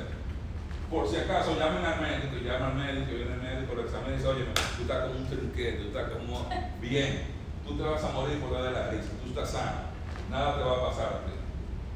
[0.89, 4.16] por si acaso llamen al médico, llama al médico, viene el médico, lo examina y
[4.16, 6.47] dice, oye, tú estás como un trinquete, tú estás como
[6.81, 7.23] bien,
[7.66, 9.91] tú te vas a morir por la de la risa, tú estás sano,
[10.31, 11.33] nada te va a pasar a ti.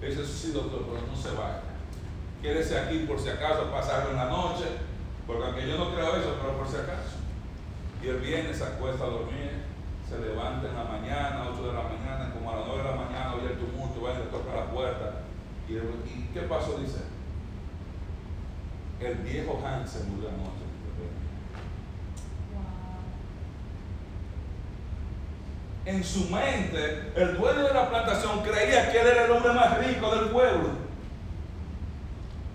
[0.03, 1.70] Ese sí, doctor, pero no se vaya.
[2.43, 4.65] Quédese aquí por si acaso pasarlo en la noche,
[5.27, 7.21] porque aunque yo no creo eso, pero por si acaso.
[8.03, 9.63] Y él viene, se acuesta a dormir,
[10.09, 12.97] se levanta en la mañana, 8 de la mañana, como a las 9 de la
[12.97, 15.21] mañana, oye el tumulto, va y le toca la puerta
[15.71, 16.79] ¿Y, qué pasó?
[16.79, 16.99] Dice,
[18.99, 20.51] el viejo Hans se murió anoche.
[25.87, 29.79] En su mente, el dueño de la plantación creía que él era el hombre más
[29.79, 30.90] rico del pueblo.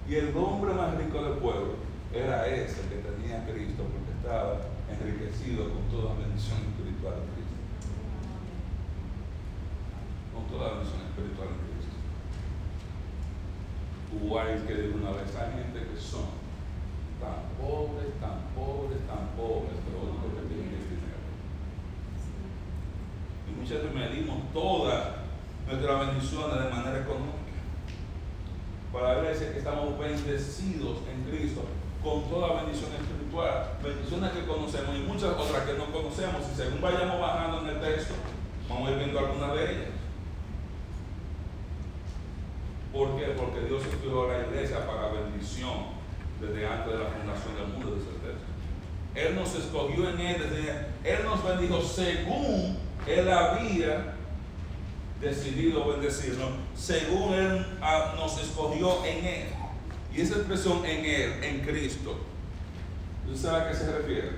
[0.08, 1.74] Y el hombre más rico del pueblo
[2.14, 7.58] era ese que tenía Cristo porque estaba enriquecido con toda bendición espiritual en Cristo.
[10.30, 11.98] Con toda bendición espiritual en Cristo.
[14.14, 16.38] Hubo que dijo una vez, hay gente que son
[17.18, 21.26] tan pobres, tan pobres, tan pobres, pero lo que tienen es dinero.
[23.50, 25.26] Y muchas veces medimos todas
[25.66, 27.45] nuestras bendiciones de manera económica.
[28.96, 31.66] Para la iglesia que estamos bendecidos en Cristo
[32.02, 36.44] con toda bendición espiritual, bendiciones que conocemos y muchas otras que no conocemos.
[36.50, 38.14] Y según vayamos bajando en el texto,
[38.70, 39.92] vamos a ir viendo algunas de ellas.
[42.94, 43.36] ¿Por qué?
[43.36, 45.92] Porque Dios escogió a la iglesia para bendición
[46.40, 48.48] desde antes de la fundación del mundo, dice el texto.
[49.14, 50.72] Él nos escogió en Él, desde,
[51.04, 54.15] Él nos bendijo según Él había
[55.26, 59.48] decidido bendecirnos según Él ah, nos escogió en Él.
[60.14, 62.16] Y esa expresión en Él, en Cristo,
[63.26, 64.32] ¿usted sabe a qué se refiere?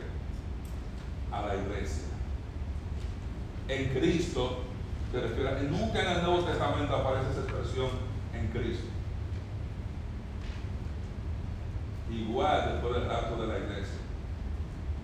[1.32, 2.04] A la iglesia.
[3.68, 4.60] En Cristo
[5.12, 7.90] se refiere, nunca en el Nuevo Testamento aparece esa expresión
[8.34, 8.88] en Cristo.
[12.10, 13.98] Igual después del acto de la iglesia.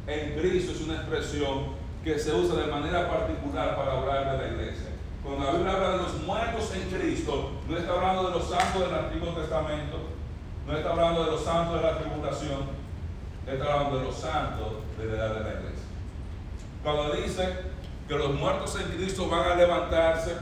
[0.08, 4.54] En Cristo es una expresión que se usa de manera particular para hablar de la
[4.54, 4.93] iglesia.
[5.24, 8.82] Cuando la Biblia habla de los muertos en Cristo, no está hablando de los santos
[8.82, 9.98] del Antiguo Testamento,
[10.68, 12.60] no está hablando de los santos de la tribulación,
[13.48, 15.86] está hablando de los santos de la edad de la iglesia.
[16.84, 17.50] Cuando dice
[18.08, 20.36] que los muertos en Cristo van a levantarse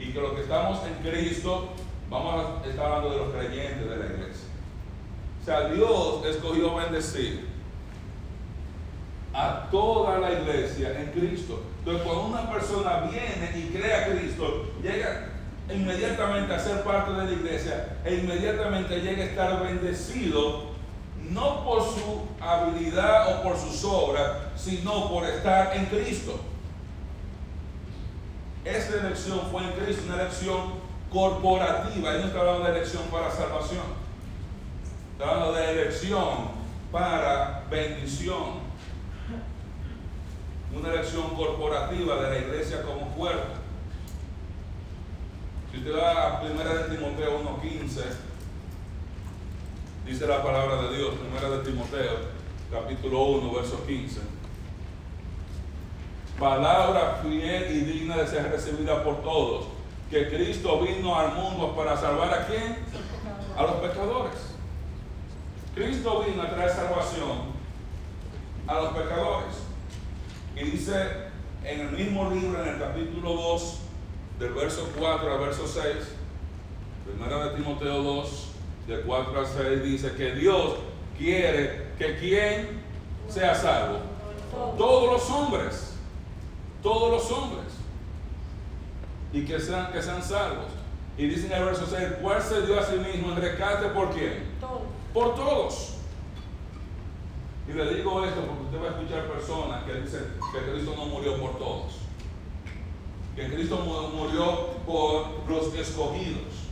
[0.00, 1.68] y que los que estamos en Cristo,
[2.08, 4.48] vamos a estar hablando de los creyentes de la iglesia.
[5.40, 7.48] O sea, Dios escogió bendecir
[9.32, 11.62] a toda la iglesia en Cristo.
[11.80, 15.28] Entonces, cuando una persona viene y cree a Cristo, llega
[15.72, 20.70] inmediatamente a ser parte de la iglesia e inmediatamente llega a estar bendecido,
[21.30, 26.38] no por su habilidad o por sus obras, sino por estar en Cristo.
[28.62, 30.74] Esta elección fue en Cristo, una elección
[31.10, 32.14] corporativa.
[32.14, 33.84] Él no está hablando de elección para salvación.
[35.12, 36.60] Está hablando de elección
[36.92, 38.69] para bendición
[40.76, 43.54] una elección corporativa de la iglesia como cuerpo.
[45.70, 48.02] Si usted va a 1 de Timoteo 1.15,
[50.06, 52.16] dice la palabra de Dios, 1 de Timoteo,
[52.70, 54.20] capítulo 1, verso 15.
[56.38, 59.66] Palabra fiel y digna de ser recibida por todos,
[60.10, 62.78] que Cristo vino al mundo para salvar a quién?
[63.56, 64.54] A los pecadores.
[65.74, 67.60] Cristo vino a traer salvación
[68.66, 69.69] a los pecadores.
[70.56, 71.30] Y dice
[71.64, 73.78] en el mismo libro, en el capítulo 2,
[74.38, 75.84] del verso 4 al verso 6,
[77.04, 78.48] primera de Timoteo 2,
[78.88, 80.76] de 4 al 6, dice que Dios
[81.18, 82.80] quiere que quien
[83.28, 83.98] sea salvo.
[84.76, 85.94] Todos los hombres,
[86.82, 87.72] todos los hombres,
[89.32, 90.66] y que sean, que sean salvos.
[91.16, 94.10] Y dice en el verso 6, ¿cuál se dio a sí mismo en rescate por
[94.10, 94.44] quién?
[95.12, 95.99] Por todos.
[97.70, 101.06] Y le digo esto porque usted va a escuchar personas que dicen que Cristo no
[101.06, 101.98] murió por todos.
[103.36, 103.76] Que Cristo
[104.12, 106.66] murió por los escogidos.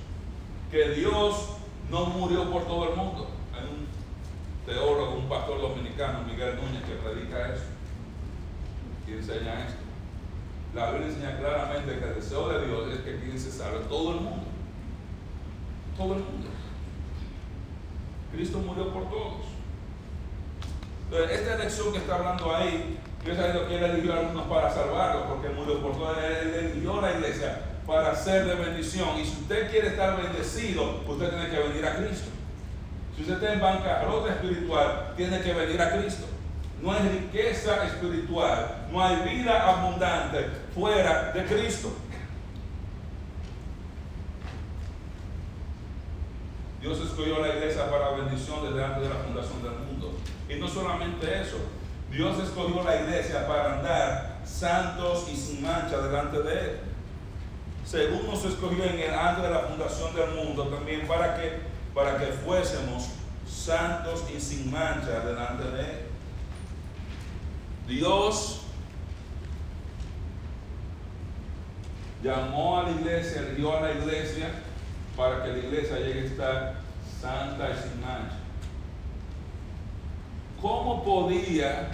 [0.72, 1.50] Que Dios
[1.88, 3.28] no murió por todo el mundo.
[3.54, 3.86] Hay un
[4.66, 7.66] teólogo, un pastor dominicano, Miguel Núñez, que predica eso.
[9.06, 9.82] Y enseña esto.
[10.74, 14.14] La Biblia enseña claramente que el deseo de Dios es que quien se salve todo
[14.14, 14.46] el mundo.
[15.96, 16.48] Todo el mundo.
[18.32, 19.57] Cristo murió por todos.
[21.10, 24.70] Entonces, esta elección que está hablando ahí, yo sabido que él eligió a algunos para
[24.70, 29.08] salvarlos, porque murió por todo, él eligió a la iglesia para ser de bendición.
[29.18, 32.28] Y si usted quiere estar bendecido, usted tiene que venir a Cristo.
[33.16, 36.26] Si usted está en bancarrota espiritual, tiene que venir a Cristo.
[36.82, 41.90] No hay riqueza espiritual, no hay vida abundante fuera de Cristo.
[46.80, 50.12] Dios escogió a la iglesia para bendición desde antes de la fundación del mundo.
[50.48, 51.56] Y no solamente eso,
[52.10, 56.80] Dios escogió la iglesia para andar santos y sin mancha delante de Él.
[57.84, 61.60] Según nos escogió en el antes de la fundación del mundo, también para que,
[61.94, 63.08] para que fuésemos
[63.46, 65.98] santos y sin mancha delante de Él.
[67.88, 68.60] Dios
[72.22, 74.50] llamó a la iglesia, dio a la iglesia
[75.18, 76.74] para que la iglesia llegue a estar
[77.20, 78.38] santa y sin mancha.
[80.62, 81.90] ¿Cómo podía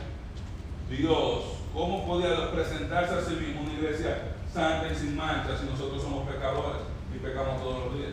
[0.91, 6.03] Dios, cómo podía presentarse a sí mismo una iglesia santa y sin mancha si nosotros
[6.03, 6.83] somos pecadores
[7.15, 8.13] y pecamos todos los días?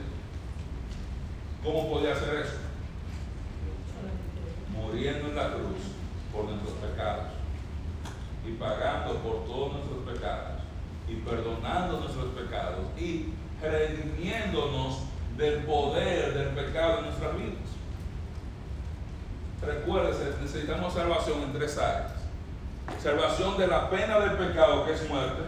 [1.62, 2.62] ¿Cómo podía hacer eso?
[4.72, 5.94] muriendo en la cruz
[6.34, 7.26] por nuestros pecados
[8.48, 10.62] y pagando por todos nuestros pecados
[11.08, 15.04] y perdonando nuestros pecados y redimiéndonos
[15.38, 17.72] del poder del pecado en nuestras vidas.
[19.66, 22.14] Recuérdese, necesitamos salvación en tres áreas.
[23.00, 25.44] Salvación de la pena del pecado, que es muerte.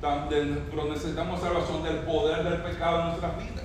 [0.00, 3.64] Pero necesitamos salvación del poder del pecado en nuestras vidas.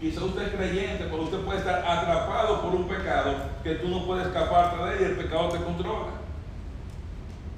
[0.00, 3.34] Quizá usted es creyente, pero usted puede estar atrapado por un pecado
[3.64, 6.12] que tú no puedes escaparte de él y el pecado te controla.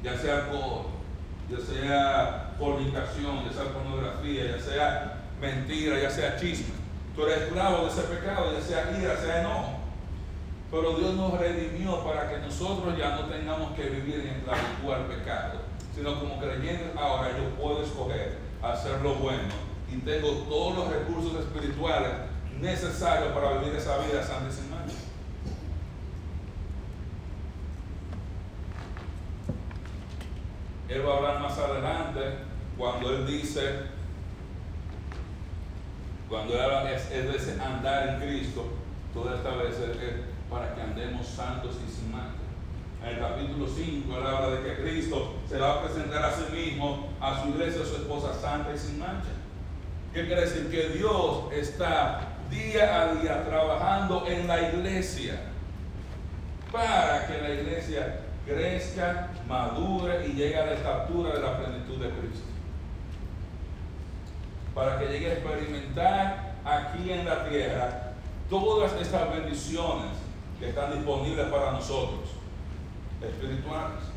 [0.03, 0.87] Ya sea alcohol,
[1.51, 6.75] ya sea fornicación, ya sea pornografía, ya sea mentira, ya sea chisme.
[7.15, 9.81] Tú eres esclavo de ese pecado, ya sea ira, sea enojo.
[10.71, 15.07] Pero Dios nos redimió para que nosotros ya no tengamos que vivir en esclavitud al
[15.07, 15.61] pecado,
[15.95, 19.49] sino como creyentes ahora yo puedo escoger hacer lo bueno
[19.93, 22.13] y tengo todos los recursos espirituales
[22.61, 24.95] necesarios para vivir esa vida santa y sin mancha.
[30.91, 32.21] Él va a hablar más adelante
[32.77, 33.61] cuando él dice,
[36.29, 38.67] cuando él habla es, es andar en Cristo,
[39.15, 39.97] toda esta vez es
[40.51, 42.35] para que andemos santos y sin mancha.
[43.03, 46.45] En el capítulo 5 él habla de que Cristo se va a presentar a sí
[46.53, 49.31] mismo, a su iglesia, a su esposa santa y sin mancha.
[50.13, 50.71] ¿Qué quiere decir?
[50.71, 55.41] Que Dios está día a día trabajando en la iglesia
[56.73, 62.11] para que la iglesia crezca, madure y llegue a la estatura de la plenitud de
[62.11, 62.47] Cristo.
[64.75, 68.13] Para que llegue a experimentar aquí en la tierra
[68.49, 70.13] todas estas bendiciones
[70.59, 72.31] que están disponibles para nosotros,
[73.23, 74.11] espirituales.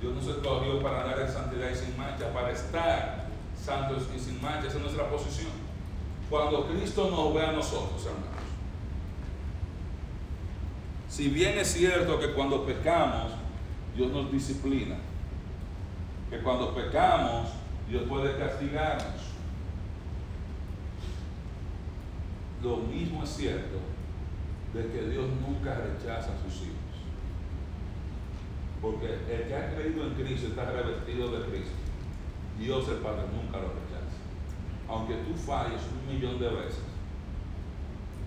[0.00, 3.24] Dios nos escogió para andar en santidad y sin mancha, para estar
[3.58, 4.68] santos y sin mancha.
[4.68, 5.52] Esa es nuestra posición.
[6.28, 8.33] Cuando Cristo nos ve a nosotros, hermanos.
[11.14, 13.30] Si bien es cierto que cuando pecamos,
[13.94, 14.96] Dios nos disciplina.
[16.28, 17.50] Que cuando pecamos,
[17.88, 19.22] Dios puede castigarnos.
[22.64, 23.78] Lo mismo es cierto
[24.74, 26.74] de que Dios nunca rechaza a sus hijos.
[28.82, 31.76] Porque el que ha creído en Cristo está revestido de Cristo.
[32.58, 34.18] Dios el Padre nunca lo rechaza.
[34.88, 36.82] Aunque tú falles un millón de veces,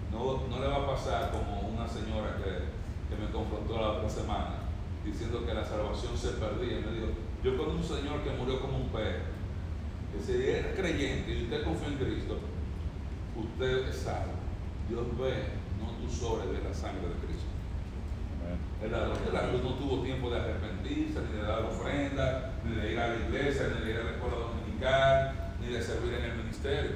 [0.09, 2.76] no, le va a pasar como una señora que,
[3.15, 4.67] me confrontó la otra semana
[5.05, 6.81] diciendo que la salvación se perdía.
[6.81, 7.07] Me dijo,
[7.43, 9.23] yo con un señor que murió como un perro,
[10.11, 12.39] que si era creyente y usted confía en Cristo,
[13.35, 14.33] usted es salvo.
[14.89, 17.47] Dios ve, no tú sobre de la sangre de Cristo.
[18.81, 22.75] El ladrón de la cruz no tuvo tiempo de arrepentirse, ni de dar ofrenda, ni
[22.75, 26.13] de ir a la iglesia, ni de ir a la escuela dominical, ni de servir
[26.13, 26.91] en el ministerio.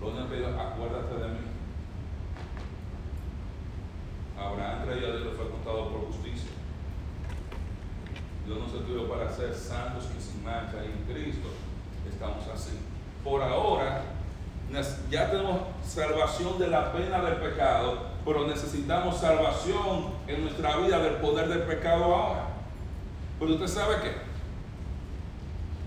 [0.00, 1.55] Lo único que acuérdate de mí.
[4.38, 6.50] Abraham creyó a Dios fue contado por justicia.
[8.44, 11.48] Dios nos estuvo para ser santos y sin mancha en Cristo
[12.08, 12.78] estamos así.
[13.24, 14.02] Por ahora,
[15.10, 21.14] ya tenemos salvación de la pena del pecado, pero necesitamos salvación en nuestra vida del
[21.14, 22.48] poder del pecado ahora.
[23.38, 24.12] Pero usted sabe que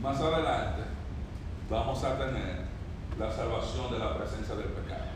[0.01, 0.83] más adelante
[1.69, 2.59] vamos a tener
[3.17, 5.08] la salvación de la presencia del pecado.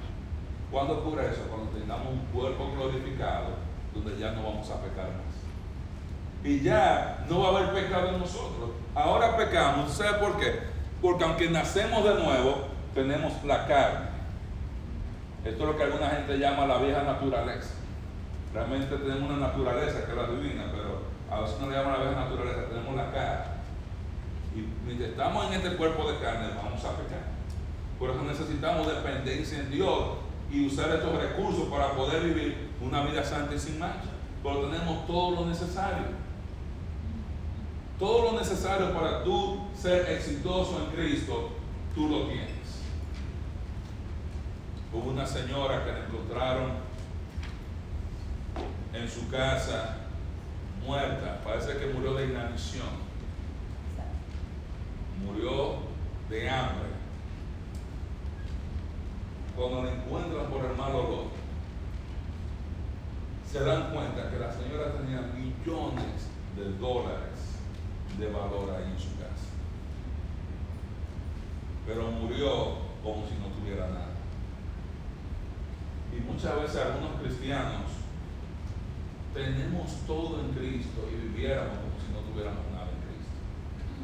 [0.73, 1.43] ¿Cuándo ocurre eso?
[1.51, 3.49] Cuando tengamos un cuerpo glorificado
[3.93, 6.43] donde ya no vamos a pecar más.
[6.43, 8.71] Y ya no va a haber pecado en nosotros.
[8.95, 10.61] Ahora pecamos, ¿sabe por qué?
[10.99, 14.07] Porque aunque nacemos de nuevo, tenemos la carne.
[15.45, 17.75] Esto es lo que alguna gente llama la vieja naturaleza.
[18.51, 22.05] Realmente tenemos una naturaleza que es la divina, pero a veces no le llaman la
[22.05, 23.45] vieja naturaleza, tenemos la carne.
[24.55, 27.29] Y mientras estamos en este cuerpo de carne, vamos a pecar.
[27.99, 30.22] Por eso necesitamos dependencia en Dios
[30.53, 34.11] y usar estos recursos para poder vivir una vida santa y sin mancha.
[34.43, 36.05] Pero tenemos todo lo necesario.
[37.97, 41.49] Todo lo necesario para tú ser exitoso en Cristo,
[41.95, 42.51] tú lo tienes.
[44.93, 46.71] Hubo una señora que la encontraron
[48.93, 49.97] en su casa
[50.85, 52.87] muerta, parece que murió de inanición,
[55.25, 55.77] murió
[56.29, 56.92] de hambre.
[59.55, 61.27] Cuando la encuentran por el mal olor,
[63.51, 67.59] se dan cuenta que la señora tenía millones de dólares
[68.17, 69.53] de valor ahí en su casa.
[71.85, 74.13] Pero murió como si no tuviera nada.
[76.11, 77.91] Y muchas veces algunos cristianos
[79.33, 83.37] tenemos todo en Cristo y viviéramos como si no tuviéramos nada en Cristo.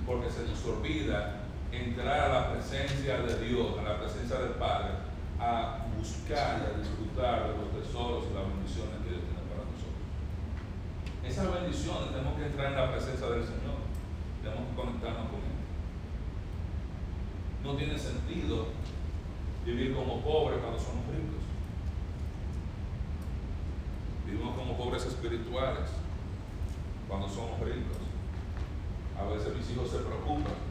[0.05, 1.41] Porque se nos olvida
[1.71, 5.08] entrar a la presencia de Dios, a la presencia del Padre,
[5.39, 9.63] a buscar y a disfrutar de los tesoros y las bendiciones que Dios tiene para
[9.63, 10.03] nosotros.
[11.23, 13.79] Esas bendiciones tenemos que entrar en la presencia del Señor,
[14.43, 15.59] tenemos que conectarnos con Él.
[17.63, 18.67] No tiene sentido
[19.65, 21.43] vivir como pobres cuando somos ricos.
[24.25, 25.89] Vivimos como pobres espirituales
[27.07, 27.97] cuando somos ricos.
[29.17, 30.69] A veces mis hijos se preocupan.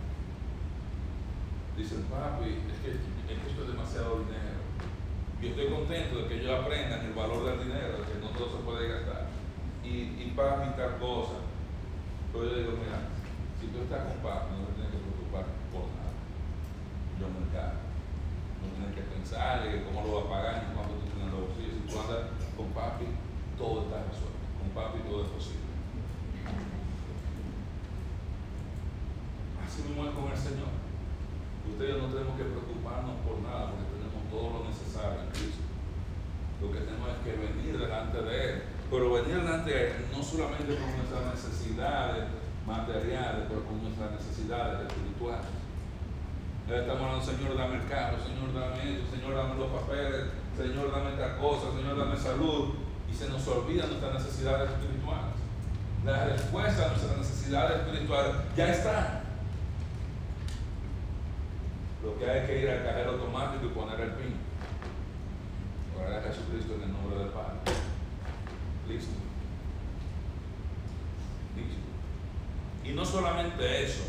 [1.77, 4.58] Dicen, papi, es que, esto es demasiado dinero.
[5.39, 8.59] Yo estoy contento de que ellos aprendan el valor del dinero, de que no todo
[8.59, 9.31] se puede gastar.
[9.87, 11.47] Y, y papi, tal cosa.
[12.33, 13.07] Pero yo digo, mira,
[13.55, 16.11] si tú estás con papi, no te tienes que preocupar por nada.
[17.23, 17.87] Yo me encargo.
[18.59, 21.55] No tienes que pensar en cómo lo va a pagar ni cuánto tú tienes los
[21.55, 21.75] bolsillos.
[21.79, 23.07] Si tú andas con papi,
[23.55, 24.43] todo está resuelto.
[24.59, 25.71] Con papi todo es posible.
[29.63, 30.75] Así mismo es con el Señor.
[31.63, 33.79] Ustedes no tenemos que preocuparnos por nada
[34.31, 35.65] todo lo necesario en Cristo.
[36.61, 38.63] Lo que tenemos es que venir delante de Él.
[38.91, 42.25] Pero venir delante de Él no solamente con nuestras necesidades
[42.67, 45.47] materiales, pero con nuestras necesidades espirituales.
[46.69, 51.17] Estamos hablando, Señor, dame el carro, Señor, dame esto, Señor, dame los papeles, Señor, dame
[51.17, 52.75] esta cosa, Señor, dame salud.
[53.11, 55.33] Y se nos olvidan nuestras necesidades espirituales.
[56.05, 59.23] La respuesta a nuestras necesidades espirituales ya está.
[62.03, 64.35] Lo que hay que ir al cajero automático y poner el pin.
[65.99, 67.59] Orar a Jesucristo en el nombre del Padre.
[68.89, 69.15] Listo.
[71.57, 71.79] Listo.
[72.85, 74.05] Y no solamente eso,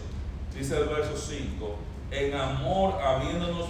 [0.55, 1.75] dice el verso 5,
[2.11, 3.69] en amor habiéndonos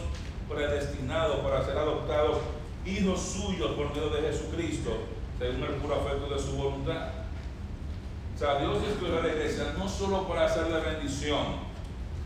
[0.50, 2.40] predestinado para ser adoptados
[2.86, 4.92] hijos suyos por medio de Jesucristo,
[5.38, 7.10] según el puro afecto de su voluntad.
[8.36, 11.69] O sea, Dios escogió a la iglesia no solo para hacerle bendición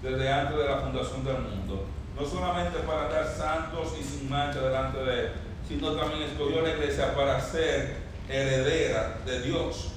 [0.03, 1.85] desde antes de la fundación del mundo,
[2.19, 5.31] no solamente para estar santos y sin mancha delante de Él,
[5.65, 7.95] sino también escogió la iglesia para ser
[8.29, 9.93] heredera de Dios.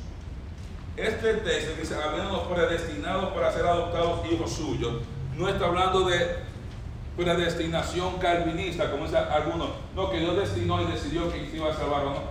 [0.96, 5.02] Este texto dice, habiendo predestinados para ser adoptados hijos suyos,
[5.36, 6.36] no está hablando de
[7.16, 11.74] predestinación calvinista, como dicen algunos, no, que Dios destinó y decidió que se iba a
[11.74, 12.22] salvar o no.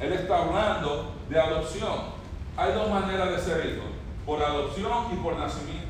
[0.00, 2.14] Él está hablando de adopción.
[2.56, 3.84] Hay dos maneras de ser hijo,
[4.24, 5.83] por adopción y por nacimiento.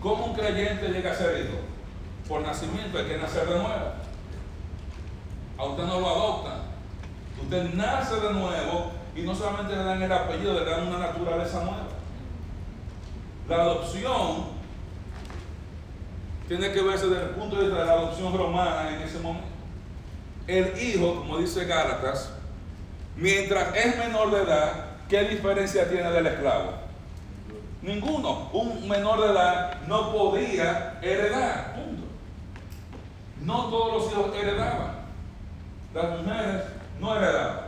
[0.00, 1.58] ¿Cómo un creyente llega a ser hijo?
[2.28, 3.92] Por nacimiento, hay que nacer de nuevo.
[5.58, 6.58] A usted no lo adoptan.
[7.42, 11.60] Usted nace de nuevo y no solamente le dan el apellido, le dan una naturaleza
[11.60, 11.86] nueva.
[13.48, 14.56] La adopción
[16.48, 19.48] tiene que verse desde el punto de vista de la adopción romana en ese momento.
[20.46, 22.32] El hijo, como dice Gálatas,
[23.16, 26.85] mientras es menor de edad, ¿qué diferencia tiene del esclavo?
[27.86, 28.50] Ninguno.
[28.52, 31.76] Un menor de edad no podía heredar.
[31.76, 32.02] Punto.
[33.42, 35.06] No todos los hijos heredaban.
[35.94, 36.62] Las mujeres
[37.00, 37.60] no heredaban.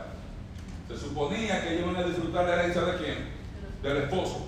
[0.89, 3.29] Se suponía que iban a disfrutar la herencia de quién?
[3.81, 4.45] Del esposo.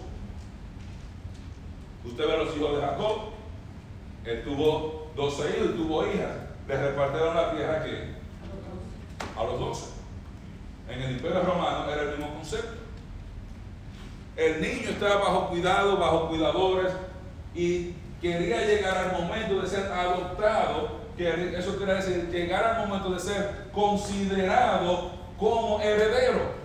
[2.04, 3.18] Usted ve los hijos de Jacob,
[4.26, 6.36] él tuvo 12 hijos y tuvo hijas.
[6.68, 8.18] Le repartieron la tierra a quién?
[9.38, 9.86] A los 12.
[10.90, 12.81] En el Imperio Romano era el mismo concepto.
[14.42, 16.92] El niño estaba bajo cuidado, bajo cuidadores
[17.54, 23.12] y quería llegar al momento de ser adoptado, que eso quiere decir llegar al momento
[23.12, 26.60] de ser considerado como heredero.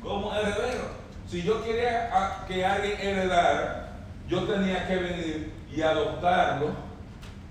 [0.00, 0.84] Como heredero.
[1.28, 3.92] Si yo quería que alguien heredara,
[4.28, 6.68] yo tenía que venir y adoptarlo,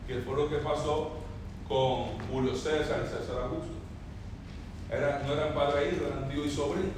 [0.07, 1.17] que fue lo que pasó
[1.67, 3.73] con Julio César y César Augusto.
[5.27, 6.49] No eran padre e hijo, eran tío y sobrino.
[6.49, 6.53] Tío y sobrino.
[6.53, 6.93] Entonces,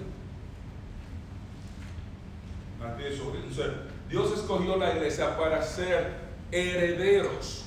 [4.09, 6.13] Dios escogió la iglesia para ser
[6.51, 7.65] herederos.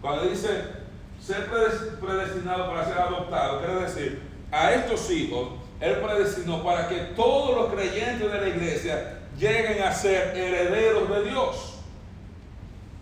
[0.00, 0.48] Cuando dice
[1.20, 1.46] ser
[2.00, 5.50] predestinado para ser adoptado, quiere decir, a estos hijos,
[5.80, 11.30] Él predestinó para que todos los creyentes de la iglesia lleguen a ser herederos de
[11.30, 11.74] Dios.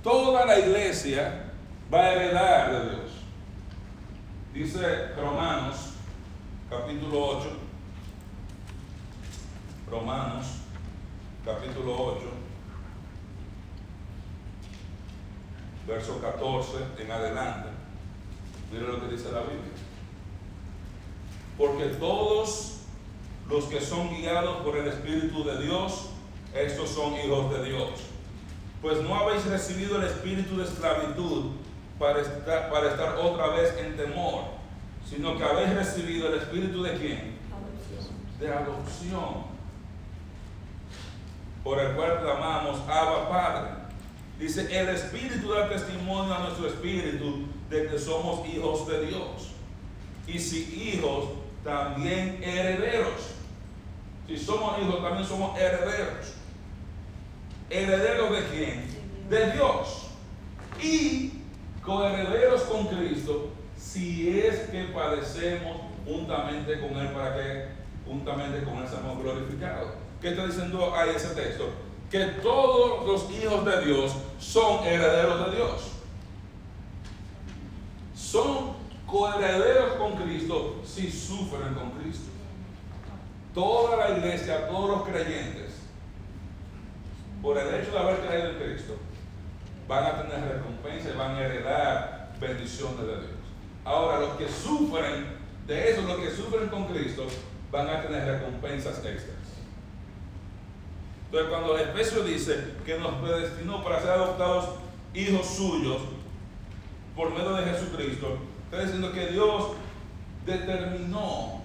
[0.02, 1.52] Toda la iglesia
[1.92, 3.10] va a heredar de Dios.
[4.54, 5.94] Dice Romanos,
[6.68, 7.48] capítulo 8.
[9.90, 10.46] Romanos,
[11.48, 12.26] capítulo 8,
[15.86, 17.68] verso 14 en adelante.
[18.70, 19.72] Mire lo que dice la Biblia.
[21.56, 22.80] Porque todos
[23.48, 26.10] los que son guiados por el Espíritu de Dios,
[26.54, 27.92] estos son hijos de Dios.
[28.82, 31.52] Pues no habéis recibido el espíritu de esclavitud
[31.98, 34.44] para estar, para estar otra vez en temor,
[35.08, 37.38] sino que habéis recibido el espíritu de quién?
[38.38, 39.57] De adopción,
[41.68, 43.70] por el cual clamamos Abba Padre.
[44.40, 49.50] Dice, el Espíritu da testimonio a nuestro Espíritu de que somos hijos de Dios.
[50.26, 51.26] Y si hijos,
[51.62, 53.34] también herederos.
[54.26, 56.32] Si somos hijos, también somos herederos.
[57.68, 58.84] ¿Herederos de quién?
[59.28, 60.06] De Dios.
[60.82, 61.42] Y
[61.84, 67.66] coherederos con Cristo, si es que padecemos juntamente con Él, para que
[68.06, 70.07] juntamente con Él seamos glorificados.
[70.20, 71.70] ¿Qué está diciendo ahí ese texto?
[72.10, 75.92] Que todos los hijos de Dios son herederos de Dios.
[78.16, 78.74] Son
[79.06, 82.28] coherederos con Cristo si sufren con Cristo.
[83.54, 85.74] Toda la iglesia, todos los creyentes,
[87.40, 88.96] por el hecho de haber creído en Cristo,
[89.86, 93.38] van a tener recompensa y van a heredar bendiciones de Dios.
[93.84, 95.26] Ahora, los que sufren
[95.66, 97.26] de eso, los que sufren con Cristo,
[97.70, 99.37] van a tener recompensas extras.
[101.30, 104.70] Entonces, cuando el Efesio dice que nos predestinó para ser adoptados
[105.12, 105.98] hijos suyos
[107.14, 109.72] por medio de Jesucristo, está diciendo que Dios
[110.46, 111.60] determinó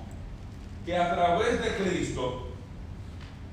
[0.86, 2.50] que a través de Cristo,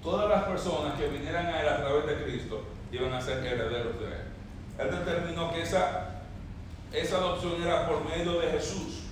[0.02, 4.00] todas las personas que vinieran a Él a través de Cristo iban a ser herederos
[4.00, 4.22] de Él.
[4.78, 6.22] Él determinó que esa,
[6.92, 9.04] esa adopción era por medio de Jesús.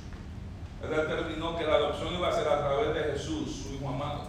[0.82, 4.27] Él determinó que la adopción iba a ser a través de Jesús, su Hijo amado.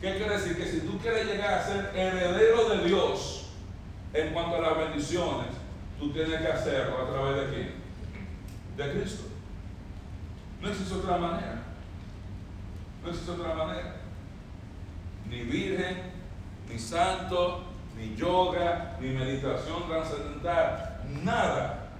[0.00, 0.56] ¿Qué quiere decir?
[0.56, 3.50] Que si tú quieres llegar a ser heredero de Dios
[4.14, 5.48] en cuanto a las bendiciones,
[5.98, 7.74] tú tienes que hacerlo a través de quién?
[8.76, 9.24] De Cristo.
[10.62, 11.62] No existe otra manera.
[13.02, 13.96] No existe otra manera.
[15.28, 16.12] Ni virgen,
[16.66, 21.02] ni santo, ni yoga, ni meditación trascendental.
[21.22, 21.90] Nada,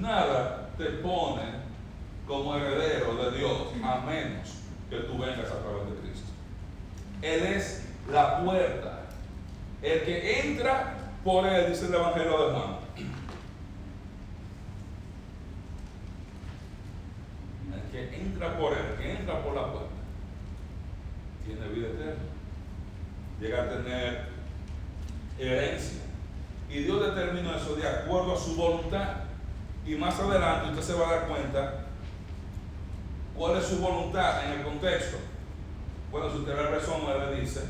[0.00, 1.62] nada te pone
[2.26, 4.48] como heredero de Dios, a menos
[4.90, 6.31] que tú vengas a través de Cristo.
[7.22, 9.00] Él es la puerta.
[9.80, 10.94] El que entra
[11.24, 12.76] por él, dice el Evangelio de Juan.
[17.72, 19.88] El que entra por él, el que entra por la puerta,
[21.46, 22.22] tiene vida eterna.
[23.40, 24.28] Llega a tener
[25.38, 26.02] herencia.
[26.68, 29.08] Y Dios determinó eso de acuerdo a su voluntad.
[29.84, 31.86] Y más adelante usted se va a dar cuenta
[33.36, 35.18] cuál es su voluntad en el contexto.
[36.12, 37.62] Bueno, si usted la resume, le dice,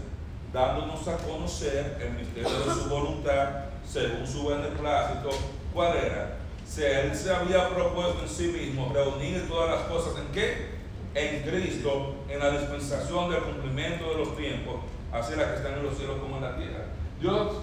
[0.53, 5.30] dándonos a conocer el misterio de su voluntad según su beneplácito,
[5.72, 6.38] ¿cuál era?
[6.66, 10.72] Si él se había propuesto en sí mismo reunir todas las cosas en qué?
[11.14, 14.74] En Cristo, en la dispensación del cumplimiento de los tiempos,
[15.12, 16.86] así las que están en los cielos como en la tierra.
[17.20, 17.59] Dios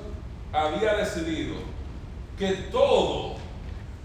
[0.53, 1.55] había decidido
[2.37, 3.35] que todo,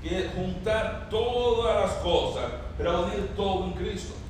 [0.03, 4.24] que juntar todas las cosas, reunir todo en Cristo.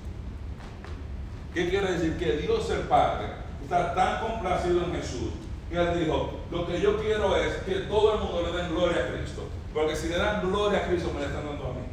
[1.55, 2.19] ¿Qué quiere decir?
[2.19, 3.29] Que Dios el Padre
[3.63, 5.31] está tan complacido en Jesús
[5.71, 9.05] que Él dijo, lo que yo quiero es que todo el mundo le den gloria
[9.05, 9.43] a Cristo.
[9.73, 11.85] Porque si le dan gloria a Cristo, me le están dando a mí.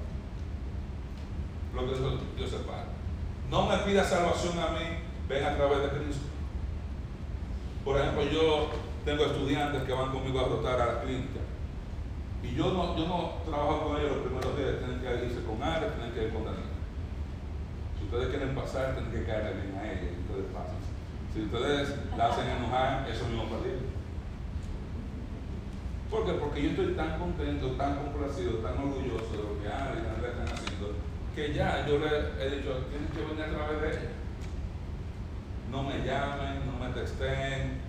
[1.74, 2.86] Lo que Dios el Padre.
[3.50, 4.86] No me pida salvación a mí,
[5.28, 6.26] ven a través de Cristo.
[7.84, 8.70] Por ejemplo, yo
[9.04, 11.40] tengo estudiantes que van conmigo a rotar a la clínica.
[12.44, 15.62] Y yo no, yo no trabajo con ellos los primeros días, tienen que irse con
[15.62, 16.71] Alex, tienen que ir con Daniel.
[18.12, 20.76] Ustedes quieren pasar, tienen que caerle bien a ella y ustedes pasan.
[21.32, 23.80] Si ustedes la hacen enojar, eso mismo partido.
[26.12, 26.34] ¿Por qué?
[26.34, 30.32] Porque yo estoy tan contento, tan complacido, tan orgulloso de lo que Alex y Andrés
[30.36, 30.92] están haciendo,
[31.34, 34.12] que ya yo les he dicho, tienen que venir a través de ella.
[35.72, 37.80] No me llamen, no me texten,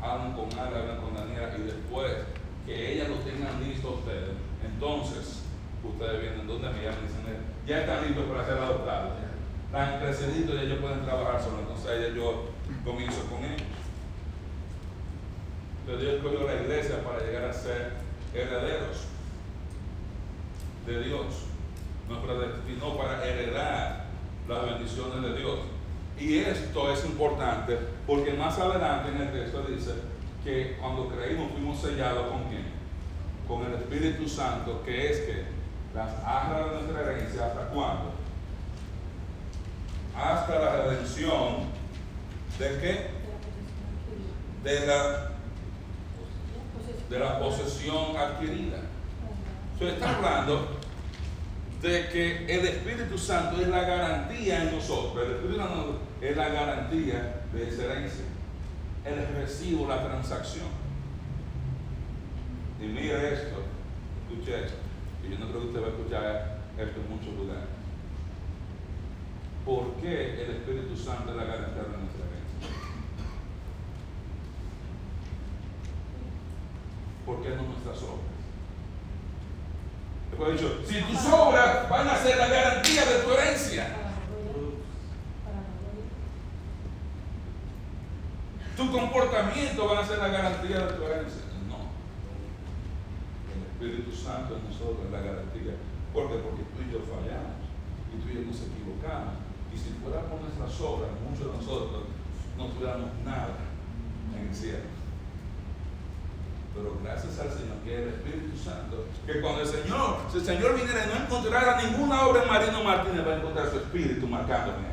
[0.00, 2.22] hablan con Alex, hablan con Daniela y después
[2.66, 4.30] que ellas lo tengan listo a ustedes,
[4.62, 5.42] entonces
[5.82, 9.21] ustedes vienen donde me llaman y dicen, ya están listos para ser adoptados,
[9.72, 12.44] están creciditos y ellos pueden trabajar solo, entonces ahí yo
[12.84, 13.62] comienzo con ellos.
[15.80, 17.92] Entonces Dios escogió la iglesia para llegar a ser
[18.34, 19.06] herederos
[20.86, 21.24] de Dios.
[22.06, 24.04] Nos predestinó para heredar
[24.46, 25.60] las bendiciones de Dios.
[26.20, 29.94] Y esto es importante porque más adelante en el texto dice
[30.44, 32.66] que cuando creímos fuimos sellados con quién?
[33.48, 35.44] Con el Espíritu Santo, que es que
[35.94, 38.21] las arras de nuestra herencia, ¿hasta cuándo?
[40.16, 41.64] Hasta la redención
[42.58, 43.10] de qué?
[44.62, 45.30] De la,
[47.08, 48.78] de la posesión adquirida.
[49.78, 50.78] Se está hablando
[51.80, 55.24] de que el Espíritu Santo es la garantía en nosotros.
[55.24, 58.24] El Espíritu Santo es la garantía de esa herencia
[59.04, 60.68] el recibo, la transacción.
[62.80, 63.62] Y mire esto,
[64.28, 64.78] escuche esto,
[65.24, 67.64] y yo no creo que usted va a escuchar esto en muchos lugares.
[69.64, 72.42] ¿Por qué el Espíritu Santo es la garantía de nuestra vida?
[77.32, 78.32] ¿por qué no nuestras obras?
[80.30, 83.96] Después he dicho, si tus obras van a ser la garantía de tu herencia.
[88.76, 91.42] Tu comportamiento van a ser la garantía de tu herencia.
[91.68, 91.92] No.
[93.52, 95.74] El Espíritu Santo en nosotros es la garantía.
[96.12, 96.36] ¿Por qué?
[96.36, 97.60] Porque tú y yo fallamos.
[98.12, 99.51] Y tú y yo nos equivocamos.
[99.74, 102.02] Y si fuera por nuestras obras, muchos de nosotros
[102.56, 103.56] no tuviéramos nada
[104.36, 104.92] en el cielo.
[106.74, 110.44] Pero gracias al Señor, que es el Espíritu Santo, que cuando el Señor, si el
[110.44, 114.26] Señor viniera y no encontrara ninguna obra en Marino Martínez, va a encontrar su Espíritu
[114.26, 114.92] marcándome.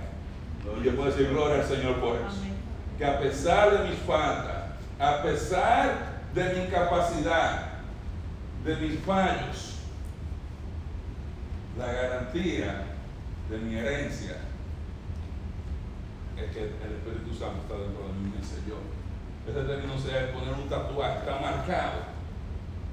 [0.80, 2.42] Y yo puedo decir gloria al Señor por eso.
[2.98, 7.70] Que a pesar de mis faltas, a pesar de mi incapacidad,
[8.66, 9.76] de mis fallos,
[11.78, 12.84] la garantía
[13.50, 14.36] de mi herencia
[16.46, 18.80] es que el Espíritu Santo está dentro de mí, me selló.
[19.48, 22.00] Ese término sea poner un tatuaje, está marcado,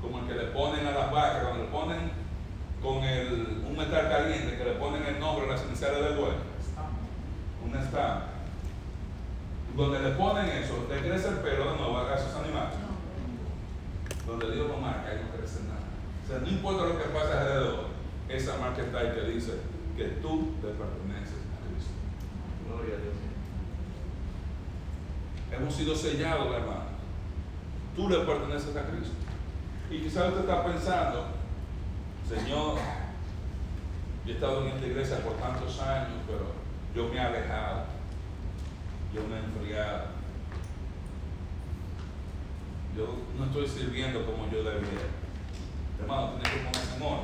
[0.00, 2.10] como el que le ponen a las vacas, cuando le ponen
[2.82, 6.46] con el, un metal caliente, que le ponen el nombre, las iniciales del dueño.
[7.66, 8.36] Una estampa.
[9.76, 12.78] Donde le ponen eso, le crece el pelo de nuevo a esos animales.
[14.26, 15.86] Donde Dios lo marca y no crece nada.
[16.24, 17.86] O sea, no importa lo que pase alrededor,
[18.28, 19.60] esa marca está ahí que dice
[19.96, 21.92] que tú te perteneces a Cristo.
[22.66, 23.25] Gloria a Dios.
[25.58, 26.96] Hemos sido sellados, hermano.
[27.94, 29.14] Tú le perteneces a Cristo.
[29.90, 31.26] Y quizás usted está pensando,
[32.28, 32.78] Señor,
[34.26, 36.52] yo he estado en esta iglesia por tantos años, pero
[36.94, 37.84] yo me he alejado,
[39.14, 40.16] yo me he enfriado.
[42.96, 43.06] Yo
[43.38, 45.06] no estoy sirviendo como yo debería.
[46.00, 47.20] Hermano, tiene que ponerse amor.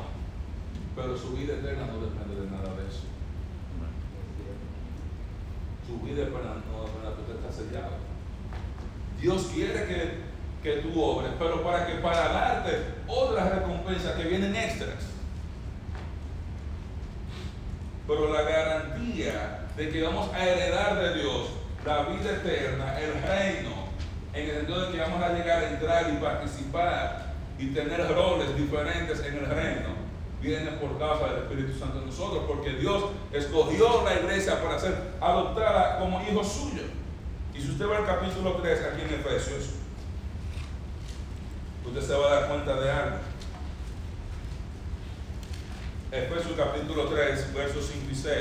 [0.95, 3.05] Pero su vida eterna no depende de nada de eso.
[5.87, 8.12] Su vida eterna no depende de que usted está sellado.
[9.23, 10.19] Dios quiere que,
[10.65, 12.73] que tú obres, pero para que para darte
[13.07, 14.97] otras recompensas que vienen extras.
[18.09, 21.51] Pero la garantía de que vamos a heredar de Dios
[21.87, 23.71] la vida eterna, el reino,
[24.35, 28.57] en el sentido de que vamos a llegar a entrar y participar y tener roles
[28.57, 29.91] diferentes en el reino,
[30.41, 34.97] viene por causa del Espíritu Santo en nosotros, porque Dios escogió la iglesia para ser
[35.21, 36.87] adoptada como hijos suyos.
[37.63, 39.67] Si usted va al capítulo 3 aquí en Efesios,
[41.87, 43.17] usted se va a dar cuenta de algo.
[46.11, 48.35] Efesios capítulo 3, versos 5 y 6.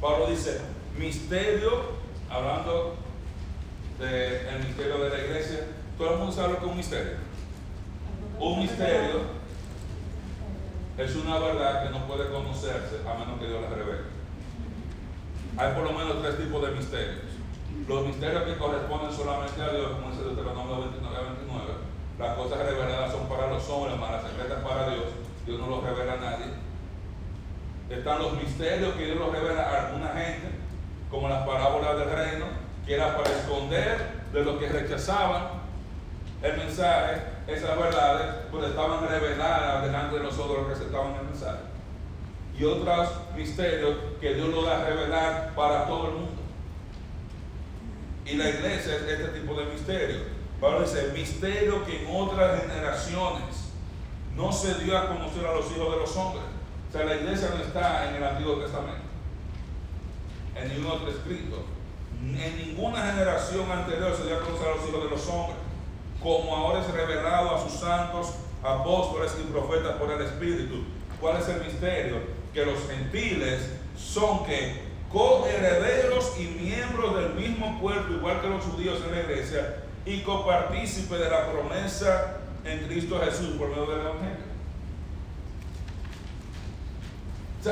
[0.00, 0.62] Pablo dice,
[0.98, 1.92] misterio,
[2.28, 2.96] hablando
[4.00, 5.60] del misterio de la iglesia,
[5.96, 7.12] todo el mundo sabe lo que es un misterio.
[8.40, 9.20] Un misterio
[10.98, 14.02] es una verdad que no puede conocerse a menos que Dios la revele.
[15.56, 17.25] Hay por lo menos tres tipos de misterios
[17.88, 21.72] los misterios que corresponden solamente a Dios, como dice Deuteronomio 29 a 29,
[22.18, 25.04] las cosas reveladas son para los hombres, más las secretas para Dios,
[25.44, 26.46] Dios no los revela a nadie.
[27.90, 30.48] Están los misterios que Dios los revela a alguna gente,
[31.10, 32.46] como las parábolas del reino,
[32.84, 35.66] que era para esconder de los que rechazaban
[36.42, 41.58] el mensaje, esas verdades, pues estaban reveladas delante de nosotros los que aceptaban el mensaje.
[42.58, 46.45] Y otros misterios que Dios los da a revelar para todo el mundo.
[48.26, 50.16] Y la iglesia es este tipo de misterio.
[50.60, 53.66] Pablo dice, misterio que en otras generaciones
[54.34, 56.44] no se dio a conocer a los hijos de los hombres.
[56.88, 59.04] O sea, la iglesia no está en el Antiguo Testamento,
[60.56, 61.64] en ningún otro escrito.
[62.20, 65.58] En ninguna generación anterior se dio a conocer a los hijos de los hombres,
[66.22, 70.84] como ahora es revelado a sus santos, apóstoles y profetas por el Espíritu.
[71.20, 72.16] ¿Cuál es el misterio?
[72.52, 79.00] Que los gentiles son que coherederos y miembros del mismo cuerpo, igual que los judíos
[79.04, 84.46] en la iglesia, y copartícipe de la promesa en Cristo Jesús por medio del Evangelio.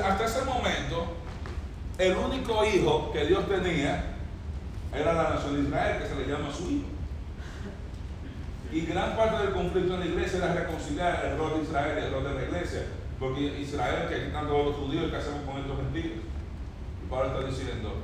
[0.02, 1.06] hasta ese momento,
[1.98, 4.16] el único hijo que Dios tenía
[4.92, 6.86] era la nación de Israel, que se le llama su hijo.
[8.72, 12.04] Y gran parte del conflicto en la iglesia era reconciliar el rol de Israel y
[12.06, 12.86] el rol de la iglesia.
[13.20, 16.18] Porque Israel, que quitan todos los judíos, ¿qué hacemos con estos gentiles?
[17.08, 17.94] Pablo está diciendo,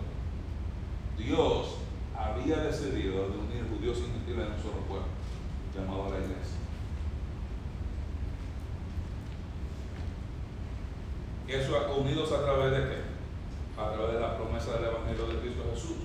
[1.16, 1.76] Dios
[2.16, 5.07] había decidido de unir judíos y gentiles en un solo pueblo,
[5.74, 6.59] llamado la iglesia.
[11.48, 13.80] Y eso unidos a través de qué?
[13.80, 15.96] A través de la promesa del Evangelio de Cristo Jesús.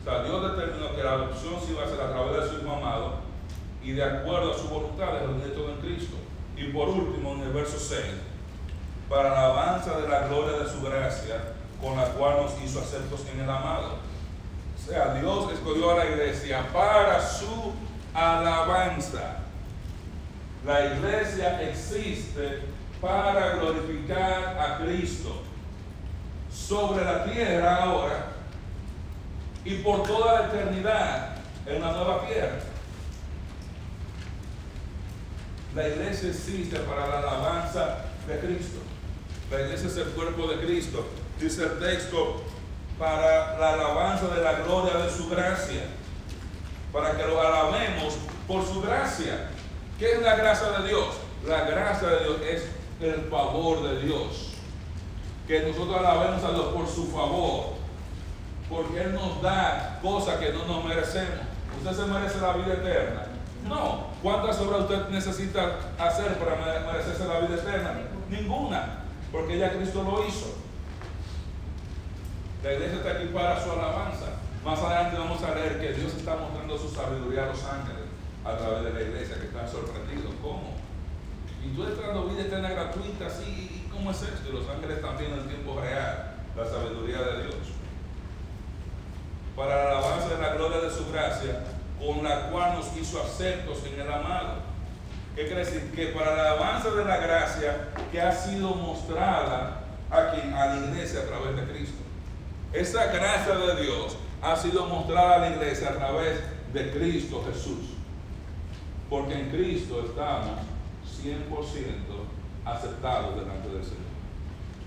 [0.00, 2.64] O sea, Dios determinó que la adopción se iba a hacer a través de su
[2.64, 3.20] Hijo amado
[3.82, 6.16] y de acuerdo a su voluntad de reunir todo en Cristo.
[6.56, 8.00] Y por último, en el verso 6,
[9.08, 13.26] para la alabanza de la gloria de su gracia, con la cual nos hizo aceptos
[13.32, 13.98] en el amado.
[14.76, 17.72] O sea, Dios escogió a la iglesia para su
[18.14, 19.38] alabanza.
[20.66, 22.62] La iglesia existe
[23.00, 25.42] para glorificar a Cristo
[26.52, 28.26] sobre la tierra ahora
[29.64, 32.58] y por toda la eternidad en la nueva tierra.
[35.74, 38.78] La iglesia existe para la alabanza de Cristo.
[39.50, 41.06] La iglesia es el cuerpo de Cristo.
[41.40, 42.42] Dice el texto,
[42.98, 45.82] para la alabanza de la gloria de su gracia.
[46.92, 48.16] Para que lo alabemos
[48.48, 49.50] por su gracia.
[49.98, 51.06] ¿Qué es la gracia de Dios?
[51.46, 52.64] La gracia de Dios es
[53.00, 54.54] el favor de Dios.
[55.46, 57.74] Que nosotros alabemos a Dios por su favor.
[58.68, 61.38] Porque Él nos da cosas que no nos merecemos.
[61.78, 63.26] ¿Usted se merece la vida eterna?
[63.68, 64.08] No.
[64.22, 68.00] ¿Cuántas obras usted necesita hacer para merecerse la vida eterna?
[68.28, 69.04] Ninguna.
[69.30, 70.67] Porque ya Cristo lo hizo.
[72.62, 74.26] La iglesia está aquí para su alabanza.
[74.64, 78.10] Más adelante vamos a leer que Dios está mostrando su sabiduría a los ángeles
[78.44, 80.34] a través de la iglesia, que están sorprendidos.
[80.42, 80.74] ¿Cómo?
[81.64, 83.86] Y tú estás dando vida eterna gratuita, ¿sí?
[83.86, 84.48] ¿Y cómo es esto?
[84.48, 87.54] Y los ángeles también en tiempo real, la sabiduría de Dios.
[89.54, 91.64] Para la alabanza de la gloria de su gracia,
[91.98, 94.68] con la cual nos hizo aceptos en el amado.
[95.34, 95.92] ¿Qué quiere decir?
[95.94, 101.20] Que para la alabanza de la gracia que ha sido mostrada aquí a la iglesia
[101.20, 102.07] a través de Cristo.
[102.72, 106.40] Esa gracia de Dios ha sido mostrada a la iglesia a través
[106.72, 107.96] de Cristo Jesús.
[109.08, 110.60] Porque en Cristo estamos
[111.22, 111.48] 100%
[112.64, 114.08] aceptados delante del Señor.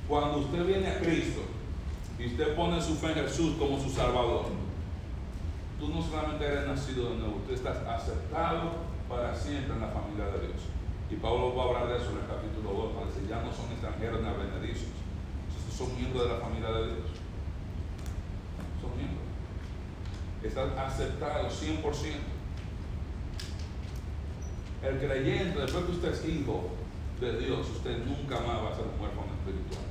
[0.07, 1.41] Cuando usted viene a Cristo
[2.19, 4.45] y usted pone su fe en Jesús como su Salvador,
[5.79, 8.73] tú no solamente eres nacido de nuevo, usted estás aceptado
[9.09, 10.61] para siempre en la familia de Dios.
[11.09, 13.51] Y Pablo va a hablar de eso en el capítulo 2, para decir, ya no
[13.51, 14.93] son extranjeros ni advenedizos,
[15.75, 17.20] son miembros de la familia de Dios.
[18.82, 19.21] Son miembros.
[20.43, 22.41] Están aceptados 100%.
[24.84, 26.71] El creyente, después que usted es hijo
[27.19, 29.86] de Dios, usted nunca más va a ser un huérfano espiritual.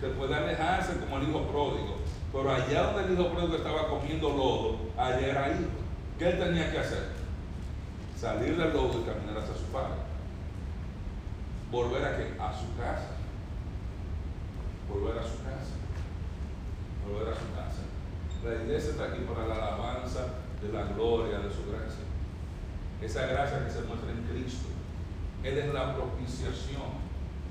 [0.00, 1.96] Que puede alejarse como el hijo pródigo,
[2.32, 5.70] pero allá donde el hijo pródigo estaba comiendo lodo, allá era hijo.
[6.16, 7.08] ¿Qué él tenía que hacer?
[8.16, 9.94] Salir del lodo y caminar hacia su padre.
[11.72, 12.40] Volver a qué?
[12.40, 13.16] A su casa.
[14.88, 15.74] Volver a su casa.
[17.08, 17.82] Volver a su casa.
[18.44, 22.04] La iglesia está aquí para la alabanza de la gloria de su gracia.
[23.00, 24.68] Esa gracia que se muestra en Cristo.
[25.42, 27.00] Él es la propiciación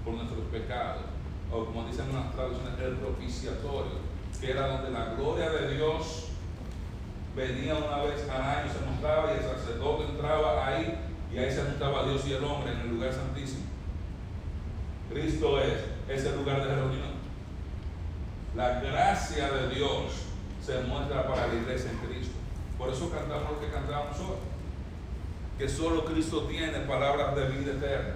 [0.04, 1.04] por nuestros pecados.
[1.52, 4.08] O como dicen las traducciones, el propiciatorio
[4.40, 6.28] que era donde la gloria de Dios
[7.36, 10.98] venía una vez al año, se mostraba y el sacerdote entraba ahí
[11.34, 13.66] y ahí se juntaba Dios y el hombre en el lugar santísimo.
[15.12, 15.74] Cristo es
[16.10, 17.17] ese lugar de reunión.
[18.58, 20.26] La gracia de Dios
[20.66, 22.34] se muestra para la iglesia en Cristo.
[22.76, 24.38] Por eso cantamos lo que cantamos hoy.
[25.60, 28.16] Que solo Cristo tiene palabras de vida eterna.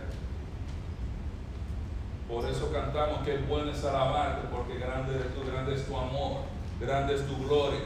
[2.28, 6.42] Por eso cantamos que bueno es alabarte, porque grande es tu, grande es tu amor,
[6.80, 7.82] grande es tu gloria.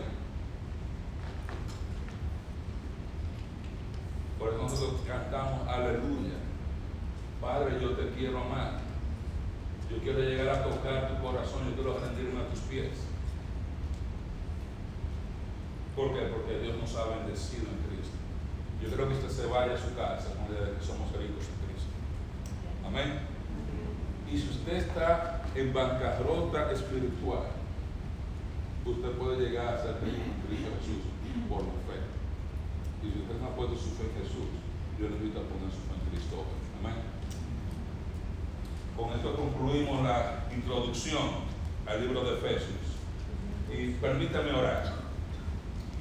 [4.40, 6.36] Por eso nosotros cantamos aleluya.
[7.42, 8.85] Padre, yo te quiero amar.
[9.96, 13.08] Yo quiero llegar a tocar tu corazón, yo quiero rendirme a tus pies.
[15.96, 16.28] ¿Por qué?
[16.28, 18.20] Porque Dios nos ha bendecido en Cristo.
[18.84, 21.48] Yo creo que usted se vaya a su casa con la de que somos ricos
[21.48, 21.96] en Cristo.
[22.86, 23.24] Amén.
[24.30, 27.56] Y si usted está en bancarrota espiritual,
[28.84, 31.08] usted puede llegar a ser rico en Cristo Jesús
[31.48, 32.04] por la fe.
[33.00, 34.52] Y si usted no ha puesto su fe en Jesús,
[35.00, 36.44] yo le invito a poner su fe en Cristo.
[36.84, 37.00] Amén.
[38.98, 41.46] Con concluimos la introducción
[41.86, 43.00] al libro de Efesios.
[43.72, 44.94] Y permítame orar.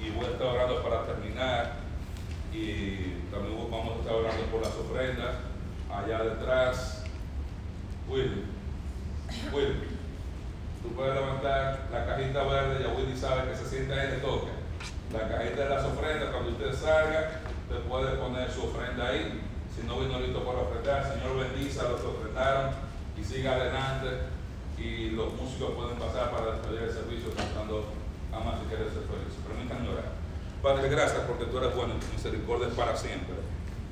[0.01, 1.77] Y voy a estar orando para terminar.
[2.53, 5.37] Y también vamos a estar orando por las ofrendas.
[5.91, 7.05] Allá detrás
[8.09, 8.45] Willy,
[9.53, 9.81] Willy,
[10.83, 14.53] tú puedes levantar la cajita verde, ya Willy sabe que se siente ahí, le toca.
[15.13, 19.41] La cajita de las ofrendas, cuando usted salga, usted puede poner su ofrenda ahí.
[19.75, 22.71] Si no vino listo para ofrendar, Señor bendice a los que ofrendaron
[23.19, 24.09] y siga adelante.
[24.79, 27.85] Y los músicos pueden pasar para despedir el servicio cantando
[28.35, 29.31] Ama si quieres ser feliz.
[29.47, 30.11] Permítanme orar.
[30.63, 33.37] Padre, gracias porque tú eres bueno y tu misericordia para siempre.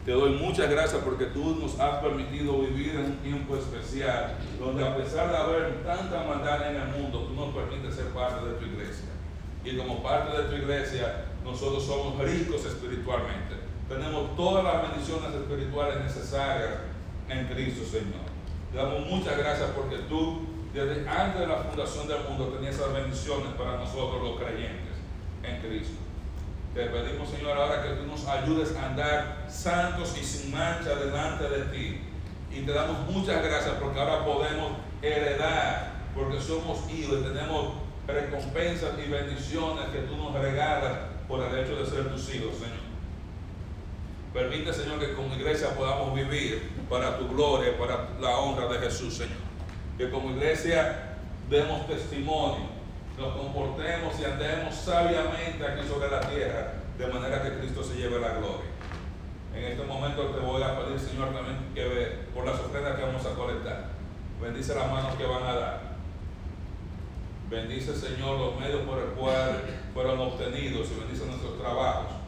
[0.04, 4.84] Te doy muchas gracias porque tú nos has permitido vivir en un tiempo especial, donde
[4.84, 8.54] a pesar de haber tanta maldad en el mundo, tú nos permites ser parte de
[8.54, 9.10] tu iglesia.
[9.64, 13.54] Y como parte de tu iglesia, nosotros somos ricos espiritualmente.
[13.88, 16.70] Tenemos todas las bendiciones espirituales necesarias
[17.28, 18.31] en Cristo, Señor.
[18.72, 22.94] Te damos muchas gracias porque tú, desde antes de la fundación del mundo, tenías esas
[22.94, 24.96] bendiciones para nosotros los creyentes
[25.42, 25.98] en Cristo.
[26.74, 31.50] Te pedimos, Señor, ahora que tú nos ayudes a andar santos y sin mancha delante
[31.50, 32.00] de ti.
[32.50, 37.74] Y te damos muchas gracias porque ahora podemos heredar, porque somos hijos y tenemos
[38.06, 40.92] recompensas y bendiciones que tú nos regalas
[41.28, 42.81] por el hecho de ser tus hijos, Señor.
[44.32, 49.14] Permite, Señor, que como iglesia podamos vivir para tu gloria, para la honra de Jesús,
[49.14, 49.36] Señor.
[49.98, 51.16] Que como iglesia
[51.50, 52.66] demos testimonio,
[53.18, 58.18] nos comportemos y andemos sabiamente aquí sobre la tierra, de manera que Cristo se lleve
[58.20, 58.72] la gloria.
[59.54, 63.26] En este momento te voy a pedir, Señor, también que por las ofrendas que vamos
[63.26, 63.84] a colectar,
[64.40, 65.92] bendice las manos que van a dar.
[67.50, 69.60] Bendice, Señor, los medios por el cual
[69.92, 72.21] fueron obtenidos y bendice nuestros trabajos.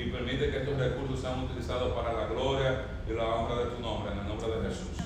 [0.00, 3.82] Y permite que estos recursos sean utilizados para la gloria y la honra de tu
[3.82, 4.96] nombre, en el nombre de Jesús.